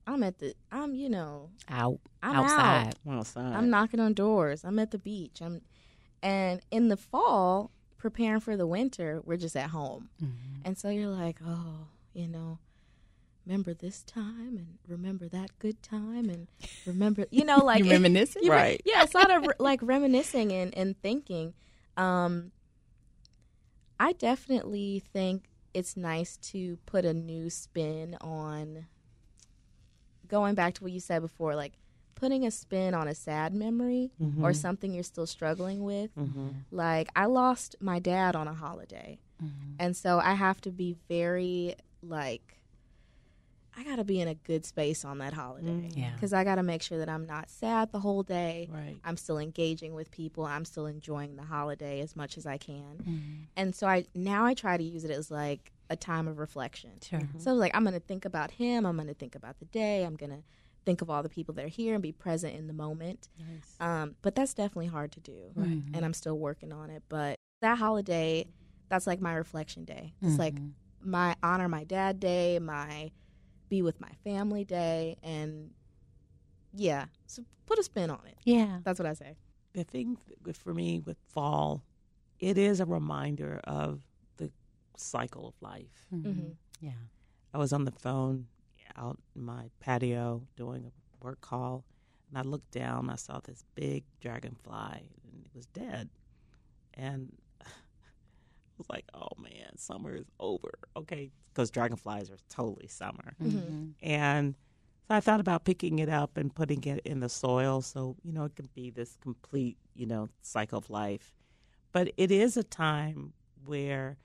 I'm 0.06 0.22
at 0.22 0.38
the. 0.38 0.54
I'm 0.72 0.94
you 0.94 1.08
know 1.08 1.50
Out 1.68 2.00
I'm 2.22 2.36
outside. 2.36 2.94
I'm 3.06 3.18
outside. 3.18 3.52
I'm 3.52 3.70
knocking 3.70 4.00
on 4.00 4.14
doors. 4.14 4.64
I'm 4.64 4.78
at 4.78 4.90
the 4.90 4.98
beach. 4.98 5.40
I'm, 5.40 5.60
and 6.22 6.60
in 6.70 6.88
the 6.88 6.96
fall, 6.96 7.70
preparing 7.98 8.40
for 8.40 8.56
the 8.56 8.66
winter, 8.66 9.20
we're 9.24 9.36
just 9.36 9.56
at 9.56 9.70
home. 9.70 10.08
Mm-hmm. 10.22 10.62
And 10.64 10.78
so 10.78 10.88
you're 10.88 11.08
like, 11.08 11.38
oh, 11.46 11.86
you 12.14 12.26
know, 12.26 12.58
remember 13.48 13.72
this 13.72 14.02
time 14.02 14.56
and 14.58 14.78
remember 14.86 15.26
that 15.28 15.50
good 15.58 15.82
time 15.82 16.28
and 16.28 16.48
remember, 16.86 17.26
you 17.30 17.44
know, 17.44 17.58
like 17.64 17.82
You 17.82 17.90
reminiscing? 17.90 18.46
Right. 18.46 18.80
yeah, 18.84 19.02
it's 19.04 19.12
sort 19.12 19.30
of 19.30 19.46
like 19.58 19.80
reminiscing 19.82 20.52
and, 20.52 20.76
and 20.76 21.00
thinking. 21.00 21.54
Um, 21.96 22.52
I 23.98 24.12
definitely 24.12 25.02
think 25.12 25.44
it's 25.74 25.96
nice 25.96 26.36
to 26.38 26.76
put 26.86 27.04
a 27.04 27.14
new 27.14 27.50
spin 27.50 28.16
on 28.20 28.86
going 30.26 30.54
back 30.54 30.74
to 30.74 30.82
what 30.82 30.92
you 30.92 31.00
said 31.00 31.22
before, 31.22 31.54
like 31.56 31.72
putting 32.14 32.44
a 32.46 32.50
spin 32.50 32.94
on 32.94 33.08
a 33.08 33.14
sad 33.14 33.54
memory 33.54 34.10
Mm-hmm. 34.22 34.44
or 34.44 34.52
something 34.52 34.92
you're 34.92 35.02
still 35.04 35.26
struggling 35.26 35.82
with. 35.84 36.10
Like, 36.70 37.08
I 37.16 37.26
lost 37.26 37.76
my 37.80 37.98
dad 37.98 38.36
on 38.36 38.46
a 38.48 38.54
holiday. 38.54 39.18
And 39.78 39.96
so 39.96 40.18
I 40.18 40.34
have 40.34 40.60
to 40.62 40.70
be 40.72 40.96
very, 41.08 41.76
like, 42.02 42.57
I 43.78 43.84
got 43.84 43.96
to 43.96 44.04
be 44.04 44.20
in 44.20 44.26
a 44.28 44.34
good 44.34 44.66
space 44.66 45.04
on 45.04 45.18
that 45.18 45.32
holiday. 45.32 45.88
Yeah. 45.94 46.10
Because 46.14 46.32
I 46.32 46.42
got 46.42 46.56
to 46.56 46.62
make 46.64 46.82
sure 46.82 46.98
that 46.98 47.08
I'm 47.08 47.26
not 47.26 47.48
sad 47.48 47.92
the 47.92 48.00
whole 48.00 48.22
day. 48.24 48.68
Right. 48.72 48.96
I'm 49.04 49.16
still 49.16 49.38
engaging 49.38 49.94
with 49.94 50.10
people. 50.10 50.44
I'm 50.44 50.64
still 50.64 50.86
enjoying 50.86 51.36
the 51.36 51.44
holiday 51.44 52.00
as 52.00 52.16
much 52.16 52.36
as 52.36 52.44
I 52.46 52.56
can. 52.58 53.46
And 53.56 53.74
so 53.74 53.86
I 53.86 54.04
now 54.14 54.44
I 54.44 54.54
try 54.54 54.76
to 54.76 54.82
use 54.82 55.04
it 55.04 55.10
as 55.12 55.30
like 55.30 55.72
a 55.90 55.96
time 55.96 56.26
of 56.26 56.38
reflection. 56.38 56.90
Sure. 57.02 57.20
So 57.38 57.52
like 57.54 57.74
I'm 57.74 57.84
gonna 57.84 58.00
think 58.00 58.24
about 58.24 58.50
him. 58.50 58.84
I'm 58.84 58.96
gonna 58.96 59.14
think 59.14 59.34
about 59.36 59.58
the 59.60 59.64
day. 59.66 60.02
I'm 60.04 60.16
gonna 60.16 60.42
think 60.84 61.00
of 61.02 61.08
all 61.10 61.22
the 61.22 61.28
people 61.28 61.54
that 61.54 61.64
are 61.64 61.68
here 61.68 61.94
and 61.94 62.02
be 62.02 62.12
present 62.12 62.56
in 62.56 62.66
the 62.66 62.72
moment. 62.72 63.28
Um, 63.80 64.16
but 64.22 64.34
that's 64.34 64.54
definitely 64.54 64.86
hard 64.86 65.12
to 65.12 65.20
do, 65.20 65.50
Right. 65.54 65.82
and 65.94 66.04
I'm 66.04 66.14
still 66.14 66.38
working 66.38 66.72
on 66.72 66.90
it. 66.90 67.02
But 67.08 67.36
that 67.60 67.78
holiday, 67.78 68.46
that's 68.88 69.06
like 69.06 69.20
my 69.20 69.34
reflection 69.34 69.84
day. 69.84 70.14
It's 70.22 70.38
like 70.38 70.54
Mhm. 70.56 70.72
my 71.02 71.36
honor 71.42 71.68
my 71.68 71.84
dad 71.84 72.18
day, 72.20 72.58
my 72.58 73.12
be 73.68 73.82
with 73.82 74.00
my 74.00 74.10
family 74.24 74.64
day, 74.64 75.16
and 75.22 75.70
yeah, 76.72 77.06
so 77.26 77.42
put 77.66 77.78
a 77.78 77.82
spin 77.82 78.10
on 78.10 78.20
it. 78.26 78.36
Yeah. 78.44 78.78
That's 78.84 78.98
what 78.98 79.06
I 79.06 79.14
say. 79.14 79.36
the 79.74 79.84
thing 79.84 80.16
for 80.54 80.74
me 80.74 80.98
with 80.98 81.18
fall, 81.28 81.84
it 82.40 82.58
is 82.58 82.80
a 82.80 82.86
reminder 82.86 83.60
of 83.64 84.00
the 84.38 84.50
cycle 84.96 85.46
of 85.46 85.54
life. 85.60 86.06
Mhm. 86.12 86.56
Yeah. 86.80 86.92
I 87.54 87.58
was 87.58 87.72
on 87.72 87.84
the 87.84 87.92
phone 87.92 88.48
out 88.96 89.18
in 89.36 89.44
my 89.44 89.70
patio 89.78 90.46
doing 90.56 90.84
a 90.86 91.24
work 91.24 91.40
call, 91.40 91.84
and 92.28 92.38
I 92.38 92.42
looked 92.42 92.70
down. 92.72 93.08
I 93.10 93.16
saw 93.16 93.38
this 93.40 93.62
big 93.74 94.04
dragonfly, 94.20 95.12
and 95.24 95.44
it 95.44 95.54
was 95.54 95.66
dead. 95.66 96.08
And 96.94 97.36
I 97.40 97.47
was 98.78 98.88
like, 98.88 99.04
"Oh 99.14 99.28
man, 99.38 99.76
summer 99.76 100.14
is 100.14 100.26
over." 100.40 100.70
Okay, 100.96 101.30
because 101.52 101.70
dragonflies 101.70 102.30
are 102.30 102.38
totally 102.48 102.86
summer. 102.88 103.34
Mm-hmm. 103.42 103.90
And 104.02 104.56
so 105.06 105.14
I 105.14 105.20
thought 105.20 105.40
about 105.40 105.64
picking 105.64 105.98
it 105.98 106.08
up 106.08 106.36
and 106.36 106.54
putting 106.54 106.82
it 106.84 107.00
in 107.04 107.20
the 107.20 107.28
soil, 107.28 107.82
so 107.82 108.16
you 108.22 108.32
know 108.32 108.44
it 108.44 108.56
can 108.56 108.68
be 108.74 108.90
this 108.90 109.16
complete, 109.20 109.76
you 109.94 110.06
know, 110.06 110.28
cycle 110.42 110.78
of 110.78 110.88
life. 110.90 111.34
But 111.92 112.12
it 112.16 112.30
is 112.30 112.56
a 112.56 112.62
time 112.64 113.32
where 113.64 114.18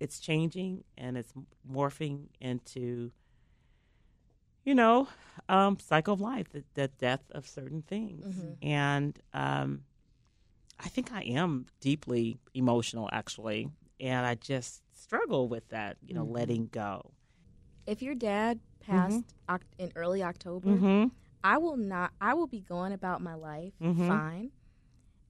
it's 0.00 0.20
changing 0.20 0.84
and 0.96 1.16
it's 1.16 1.32
morphing 1.68 2.28
into, 2.40 3.10
you 4.64 4.74
know, 4.74 5.08
um, 5.48 5.78
cycle 5.78 6.14
of 6.14 6.20
life, 6.20 6.48
the, 6.50 6.62
the 6.74 6.88
death 6.88 7.22
of 7.32 7.46
certain 7.48 7.82
things, 7.82 8.36
Mhm. 8.36 8.56
and 8.62 9.18
um, 9.32 9.84
I 10.80 10.88
think 10.88 11.12
I 11.12 11.22
am 11.22 11.66
deeply 11.80 12.38
emotional, 12.54 13.08
actually, 13.12 13.68
and 14.00 14.24
I 14.26 14.34
just 14.36 14.82
struggle 14.94 15.48
with 15.48 15.68
that, 15.70 15.96
you 16.06 16.14
know, 16.14 16.24
Mhm. 16.26 16.32
letting 16.34 16.66
go. 16.68 17.12
If 17.86 18.02
your 18.02 18.14
dad 18.14 18.60
passed 18.80 19.34
oc- 19.48 19.64
in 19.78 19.92
early 19.96 20.22
October, 20.22 20.68
Mm-hmm. 20.76 21.08
I 21.44 21.58
will 21.58 21.76
not. 21.76 22.12
I 22.20 22.34
will 22.34 22.46
be 22.46 22.60
going 22.60 22.92
about 22.92 23.20
my 23.22 23.34
life 23.34 23.72
Mhm. 23.80 24.06
fine, 24.06 24.52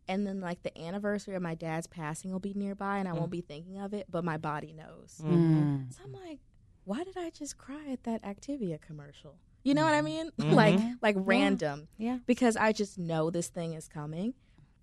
and 0.07 0.27
then 0.27 0.41
like 0.41 0.63
the 0.63 0.77
anniversary 0.79 1.35
of 1.35 1.43
my 1.43 1.55
dad's 1.55 1.87
passing 1.87 2.31
will 2.33 2.41
be 2.41 2.55
nearby, 2.55 2.99
and 2.99 3.09
I 3.09 3.13
won't 3.13 3.31
be 3.31 3.41
thinking 3.43 3.79
of 3.79 3.93
it, 3.95 4.07
but 4.11 4.25
my 4.25 4.37
body 4.39 4.73
knows. 4.73 5.19
Mm. 5.23 5.93
So 5.93 6.03
I'm 6.05 6.13
like, 6.13 6.41
why 6.85 7.05
did 7.05 7.17
I 7.17 7.31
just 7.31 7.59
cry 7.59 7.91
at 7.91 8.05
that 8.05 8.23
Activia 8.23 8.81
commercial? 8.81 9.39
You 9.65 9.75
know 9.75 9.85
what 9.85 9.95
I 9.95 10.03
mean? 10.03 10.31
Like 10.39 10.81
like 11.03 11.17
random 11.19 11.89
Yeah. 11.99 12.19
because 12.27 12.57
I 12.57 12.73
just 12.73 12.99
know 12.99 13.31
this 13.31 13.49
thing 13.49 13.75
is 13.75 13.87
coming, 13.89 14.35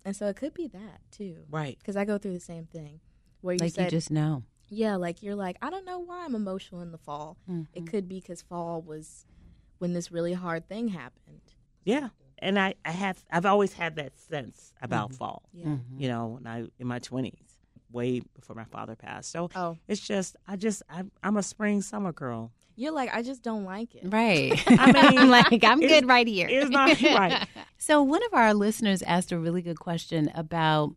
and 0.06 0.16
so 0.16 0.26
it 0.28 0.36
could 0.36 0.54
be 0.54 0.68
that 0.68 1.00
too. 1.10 1.44
Right. 1.50 1.76
Because 1.78 1.96
I 1.96 2.06
go 2.06 2.16
through 2.16 2.32
the 2.32 2.40
same 2.40 2.64
thing, 2.64 3.00
where 3.42 3.54
you 3.54 3.58
Like 3.60 3.72
said, 3.74 3.84
you 3.92 3.98
just 3.98 4.10
know. 4.10 4.42
yeah, 4.70 4.96
like 4.96 5.22
you're 5.22 5.34
like, 5.34 5.58
I 5.60 5.68
don't 5.68 5.84
know 5.84 5.98
why 5.98 6.24
I'm 6.24 6.34
emotional 6.34 6.80
in 6.80 6.92
the 6.92 6.98
fall. 6.98 7.36
Mhm. 7.50 7.66
It 7.74 7.86
could 7.86 8.08
be 8.08 8.20
because 8.20 8.40
fall 8.40 8.80
was 8.80 9.26
when 9.78 9.92
this 9.92 10.10
really 10.10 10.32
hard 10.32 10.66
thing 10.68 10.88
happened. 10.88 11.42
Yeah. 11.84 12.08
And 12.38 12.58
I, 12.58 12.74
I 12.84 12.90
have 12.92 13.22
I've 13.30 13.46
always 13.46 13.72
had 13.74 13.96
that 13.96 14.18
sense 14.18 14.72
about 14.80 15.08
Mm-hmm. 15.10 15.16
fall. 15.18 15.42
Yeah. 15.52 15.66
Mhm. 15.66 15.80
You 15.98 16.08
know, 16.08 16.26
when 16.38 16.46
I 16.46 16.66
in 16.78 16.86
my 16.86 16.98
twenties, 16.98 17.58
way 17.90 18.20
before 18.34 18.54
my 18.56 18.64
father 18.64 18.94
passed. 18.96 19.30
So 19.30 19.48
Oh, 19.54 19.76
it's 19.88 20.00
just 20.00 20.36
I 20.46 20.56
just 20.56 20.82
I'm, 20.90 21.10
I'm 21.22 21.36
a 21.36 21.42
spring 21.42 21.80
summer 21.82 22.12
girl. 22.12 22.52
you're 22.74 22.92
like, 22.92 23.14
I 23.14 23.22
just 23.22 23.42
don't 23.42 23.64
like 23.64 23.94
it. 23.94 24.02
Right. 24.12 24.52
I 24.66 24.92
mean, 24.92 25.18
I'm 25.18 25.28
like, 25.38 25.64
I'm 25.64 25.80
good 25.80 26.06
right 26.06 26.26
here. 26.26 26.46
it's 26.50 26.68
not- 26.70 27.00
right. 27.00 27.46
So 27.78 28.02
one 28.02 28.22
of 28.24 28.34
our 28.34 28.54
listeners 28.54 29.02
asked 29.02 29.32
a 29.32 29.38
really 29.38 29.62
good 29.62 29.78
question 29.78 30.30
about, 30.34 30.94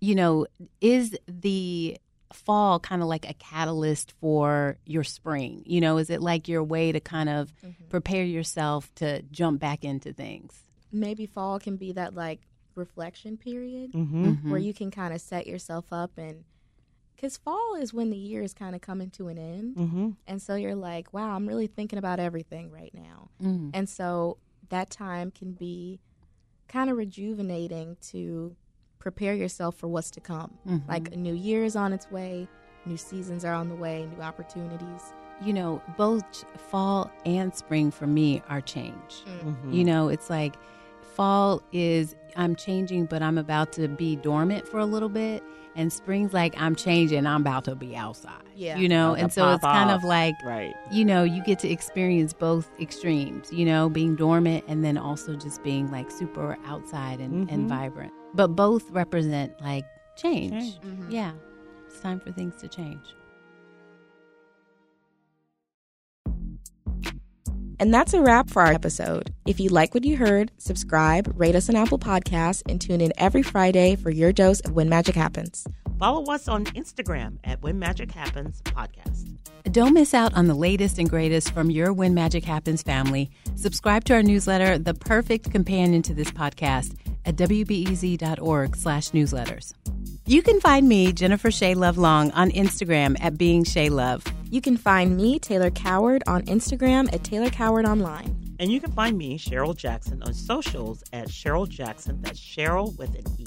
you 0.00 0.14
know, 0.14 0.46
is 0.80 1.16
the 1.26 1.96
fall 2.32 2.78
kind 2.80 3.02
of 3.02 3.08
like 3.08 3.28
a 3.28 3.34
catalyst 3.34 4.12
for 4.20 4.76
your 4.84 5.04
spring? 5.04 5.62
You 5.64 5.80
know, 5.80 5.96
is 5.98 6.10
it 6.10 6.20
like 6.20 6.48
your 6.48 6.62
way 6.62 6.92
to 6.92 7.00
kind 7.00 7.28
of 7.28 7.52
Mm-hmm. 7.64 7.88
prepare 7.88 8.24
yourself 8.24 8.94
to 8.96 9.22
jump 9.30 9.60
back 9.60 9.84
into 9.84 10.12
things? 10.12 10.54
Maybe 10.92 11.26
fall 11.26 11.58
can 11.58 11.76
be 11.76 11.92
that 11.92 12.14
like 12.14 12.40
reflection 12.74 13.36
period 13.38 13.92
Mm-hmm. 13.92 14.50
where 14.50 14.60
you 14.60 14.74
can 14.74 14.90
kind 14.90 15.14
of 15.14 15.20
set 15.20 15.46
yourself 15.46 15.86
up 15.92 16.10
and 16.18 16.44
because 17.14 17.38
fall 17.38 17.76
is 17.80 17.94
when 17.94 18.10
the 18.10 18.16
year 18.18 18.42
is 18.42 18.52
kind 18.52 18.74
of 18.74 18.82
coming 18.82 19.08
to 19.10 19.28
an 19.28 19.38
end. 19.38 19.76
Mm-hmm. 19.76 20.10
And 20.26 20.42
so 20.42 20.54
you're 20.54 20.74
like, 20.74 21.14
wow, 21.14 21.30
I'm 21.34 21.46
really 21.46 21.66
thinking 21.66 21.98
about 21.98 22.20
everything 22.20 22.70
right 22.70 22.92
now. 22.92 23.30
Mm. 23.42 23.70
And 23.72 23.88
so 23.88 24.36
that 24.70 24.90
time 24.90 25.30
can 25.30 25.52
be 25.52 26.00
kind 26.68 26.90
of 26.90 26.96
rejuvenating 26.96 27.96
to 28.10 28.56
prepare 28.98 29.34
yourself 29.34 29.76
for 29.76 29.88
what's 29.88 30.10
to 30.12 30.20
come. 30.20 30.58
Mhm. 30.66 30.88
Like 30.88 31.12
a 31.12 31.16
new 31.16 31.34
year 31.34 31.64
is 31.64 31.76
on 31.76 31.92
its 31.92 32.10
way, 32.10 32.48
new 32.84 32.96
seasons 32.96 33.44
are 33.44 33.54
on 33.54 33.68
the 33.68 33.74
way, 33.76 34.06
new 34.16 34.22
opportunities. 34.22 35.12
you 35.42 35.52
know, 35.52 35.82
both 35.98 36.24
fall 36.70 37.10
and 37.26 37.54
spring 37.54 37.90
for 37.90 38.06
me 38.06 38.42
are 38.48 38.62
change. 38.62 39.22
Mm-hmm. 39.44 39.70
You 39.70 39.84
know, 39.84 40.08
it's 40.08 40.30
like 40.30 40.56
fall 41.14 41.62
is 41.72 42.16
I'm 42.36 42.54
changing, 42.56 43.06
but 43.06 43.22
I'm 43.22 43.38
about 43.38 43.72
to 43.74 43.88
be 43.88 44.16
dormant 44.16 44.66
for 44.68 44.78
a 44.78 44.86
little 44.86 45.08
bit. 45.08 45.42
And 45.74 45.92
spring's 45.92 46.32
like 46.32 46.54
I'm 46.58 46.74
changing, 46.74 47.26
I'm 47.26 47.42
about 47.42 47.64
to 47.64 47.74
be 47.74 47.94
outside. 47.94 48.42
Yeah. 48.54 48.78
You 48.78 48.88
know, 48.88 49.10
About 49.12 49.22
and 49.24 49.32
so 49.32 49.50
it's 49.52 49.60
pop 49.60 49.74
kind 49.74 49.90
of 49.90 50.04
like, 50.04 50.34
Right. 50.42 50.72
you 50.90 51.04
know, 51.04 51.22
you 51.22 51.42
get 51.44 51.58
to 51.60 51.68
experience 51.68 52.32
both 52.32 52.66
extremes, 52.80 53.52
you 53.52 53.66
know, 53.66 53.90
being 53.90 54.16
dormant 54.16 54.64
and 54.68 54.82
then 54.82 54.96
also 54.96 55.36
just 55.36 55.62
being 55.62 55.90
like 55.90 56.10
super 56.10 56.56
outside 56.66 57.20
and, 57.20 57.50
and 57.50 57.64
Mhm. 57.66 57.68
vibrant. 57.68 58.12
But 58.32 58.48
both 58.56 58.90
represent 58.90 59.60
like 59.60 59.84
change. 60.16 60.52
Change. 60.52 60.80
Mhm. 60.80 61.10
Yeah. 61.10 61.32
It's 61.88 62.00
time 62.00 62.20
for 62.20 62.32
things 62.32 62.54
to 62.62 62.68
change. 62.68 63.14
And 67.78 67.92
that's 67.92 68.14
a 68.14 68.20
wrap 68.20 68.48
for 68.48 68.62
our 68.62 68.72
episode. 68.72 69.34
If 69.46 69.60
you 69.60 69.68
like 69.68 69.94
what 69.94 70.04
you 70.04 70.16
heard, 70.16 70.50
subscribe, 70.58 71.32
rate 71.38 71.54
us 71.54 71.68
on 71.68 71.76
Apple 71.76 71.98
Podcasts, 71.98 72.62
and 72.68 72.80
tune 72.80 73.00
in 73.00 73.12
every 73.18 73.42
Friday 73.42 73.96
for 73.96 74.10
your 74.10 74.32
dose 74.32 74.60
of 74.60 74.72
When 74.72 74.88
Magic 74.88 75.14
Happens. 75.14 75.66
Follow 75.98 76.24
us 76.32 76.48
on 76.48 76.64
Instagram 76.66 77.38
at 77.44 77.62
When 77.62 77.78
Magic 77.78 78.10
Happens 78.10 78.62
Podcast. 78.62 79.36
Don't 79.72 79.94
miss 79.94 80.14
out 80.14 80.32
on 80.34 80.46
the 80.46 80.54
latest 80.54 80.98
and 80.98 81.10
greatest 81.10 81.52
from 81.52 81.70
your 81.70 81.92
When 81.92 82.14
Magic 82.14 82.44
Happens 82.44 82.82
family. 82.82 83.30
Subscribe 83.56 84.04
to 84.04 84.14
our 84.14 84.22
newsletter, 84.22 84.78
the 84.78 84.94
perfect 84.94 85.50
companion 85.50 86.02
to 86.02 86.14
this 86.14 86.30
podcast, 86.30 86.96
at 87.24 87.36
wbez.org 87.36 88.76
slash 88.76 89.10
newsletters. 89.10 89.74
You 90.28 90.42
can 90.42 90.58
find 90.60 90.88
me, 90.88 91.12
Jennifer 91.12 91.52
Shea 91.52 91.76
Love 91.76 91.98
Long, 91.98 92.32
on 92.32 92.50
Instagram 92.50 93.16
at 93.20 93.38
Being 93.38 93.62
Shea 93.62 93.88
Love. 93.90 94.24
You 94.50 94.60
can 94.60 94.76
find 94.76 95.16
me, 95.16 95.38
Taylor 95.38 95.70
Coward, 95.70 96.24
on 96.26 96.42
Instagram 96.46 97.14
at 97.14 97.22
Taylor 97.22 97.48
Coward 97.48 97.86
Online. 97.86 98.36
And 98.58 98.72
you 98.72 98.80
can 98.80 98.90
find 98.90 99.16
me, 99.16 99.38
Cheryle 99.38 99.76
Jackson, 99.76 100.24
on 100.24 100.34
socials 100.34 101.04
at 101.12 101.28
Cheryle 101.28 101.68
Jackson. 101.68 102.20
That's 102.22 102.40
Cheryle 102.40 102.98
with 102.98 103.14
an 103.14 103.22
E. 103.38 103.44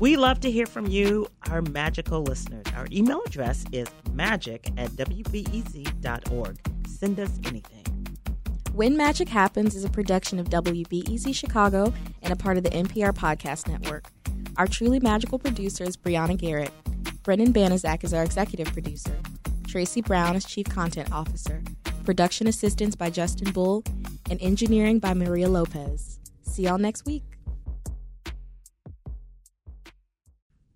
We 0.00 0.16
love 0.16 0.40
to 0.40 0.50
hear 0.50 0.66
from 0.66 0.88
you, 0.88 1.28
our 1.48 1.62
magical 1.62 2.24
listeners. 2.24 2.66
Our 2.74 2.88
email 2.90 3.22
address 3.24 3.64
is 3.70 3.86
magic 4.12 4.72
at 4.76 4.90
wbez.org. 4.90 6.58
Send 6.88 7.20
us 7.20 7.38
anything. 7.44 7.84
When 8.72 8.96
Magic 8.96 9.28
Happens 9.28 9.76
is 9.76 9.84
a 9.84 9.90
production 9.90 10.40
of 10.40 10.48
WBEZ 10.48 11.32
Chicago 11.32 11.94
and 12.22 12.32
a 12.32 12.36
part 12.36 12.56
of 12.56 12.64
the 12.64 12.70
NPR 12.70 13.12
Podcast 13.12 13.68
Network. 13.68 14.10
Our 14.58 14.66
truly 14.66 15.00
magical 15.00 15.38
producer 15.38 15.84
is 15.84 15.96
Brianna 15.96 16.36
Garrett. 16.36 16.70
Brendan 17.22 17.52
Banaszak 17.52 18.04
is 18.04 18.14
our 18.14 18.22
executive 18.22 18.72
producer. 18.72 19.14
Tracy 19.66 20.00
Brown 20.00 20.34
is 20.34 20.44
chief 20.44 20.66
content 20.66 21.12
officer. 21.12 21.62
Production 22.04 22.46
assistance 22.46 22.96
by 22.96 23.10
Justin 23.10 23.52
Bull 23.52 23.84
and 24.30 24.40
engineering 24.40 24.98
by 24.98 25.12
Maria 25.12 25.48
Lopez. 25.48 26.18
See 26.42 26.62
y'all 26.62 26.78
next 26.78 27.04
week. 27.04 27.24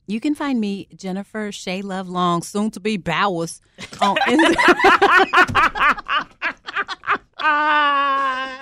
You 0.07 0.21
can 0.21 0.35
find 0.35 0.61
me, 0.61 0.89
Jennifer 0.97 1.53
Shea 1.53 1.83
Love 1.83 2.09
Long, 2.09 2.43
soon 2.43 2.71
to 2.73 2.81
be 2.81 2.97
Bowers, 2.97 3.63
on 4.03 4.17
Instagram. 4.27 5.57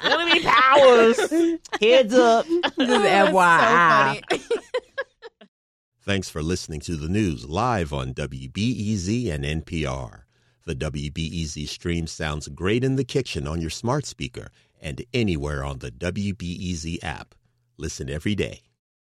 Enemy 0.00 0.40
powers. 0.44 1.18
Heads 1.80 2.14
up. 2.14 2.46
Just 2.78 2.78
FYI. 2.78 4.22
Thanks 6.02 6.28
for 6.28 6.42
listening 6.42 6.80
to 6.80 6.96
the 6.96 7.08
news 7.08 7.46
live 7.46 7.92
on 7.92 8.14
WBEZ 8.14 9.30
and 9.30 9.44
NPR. 9.44 10.22
The 10.64 10.74
WBEZ 10.74 11.68
stream 11.68 12.06
sounds 12.06 12.48
great 12.48 12.84
in 12.84 12.96
the 12.96 13.04
kitchen 13.04 13.46
on 13.46 13.60
your 13.60 13.70
smart 13.70 14.06
speaker 14.06 14.48
and 14.80 15.02
anywhere 15.12 15.64
on 15.64 15.78
the 15.78 15.90
WBEZ 15.90 17.02
app. 17.02 17.34
Listen 17.76 18.08
every 18.10 18.34
day. 18.34 18.62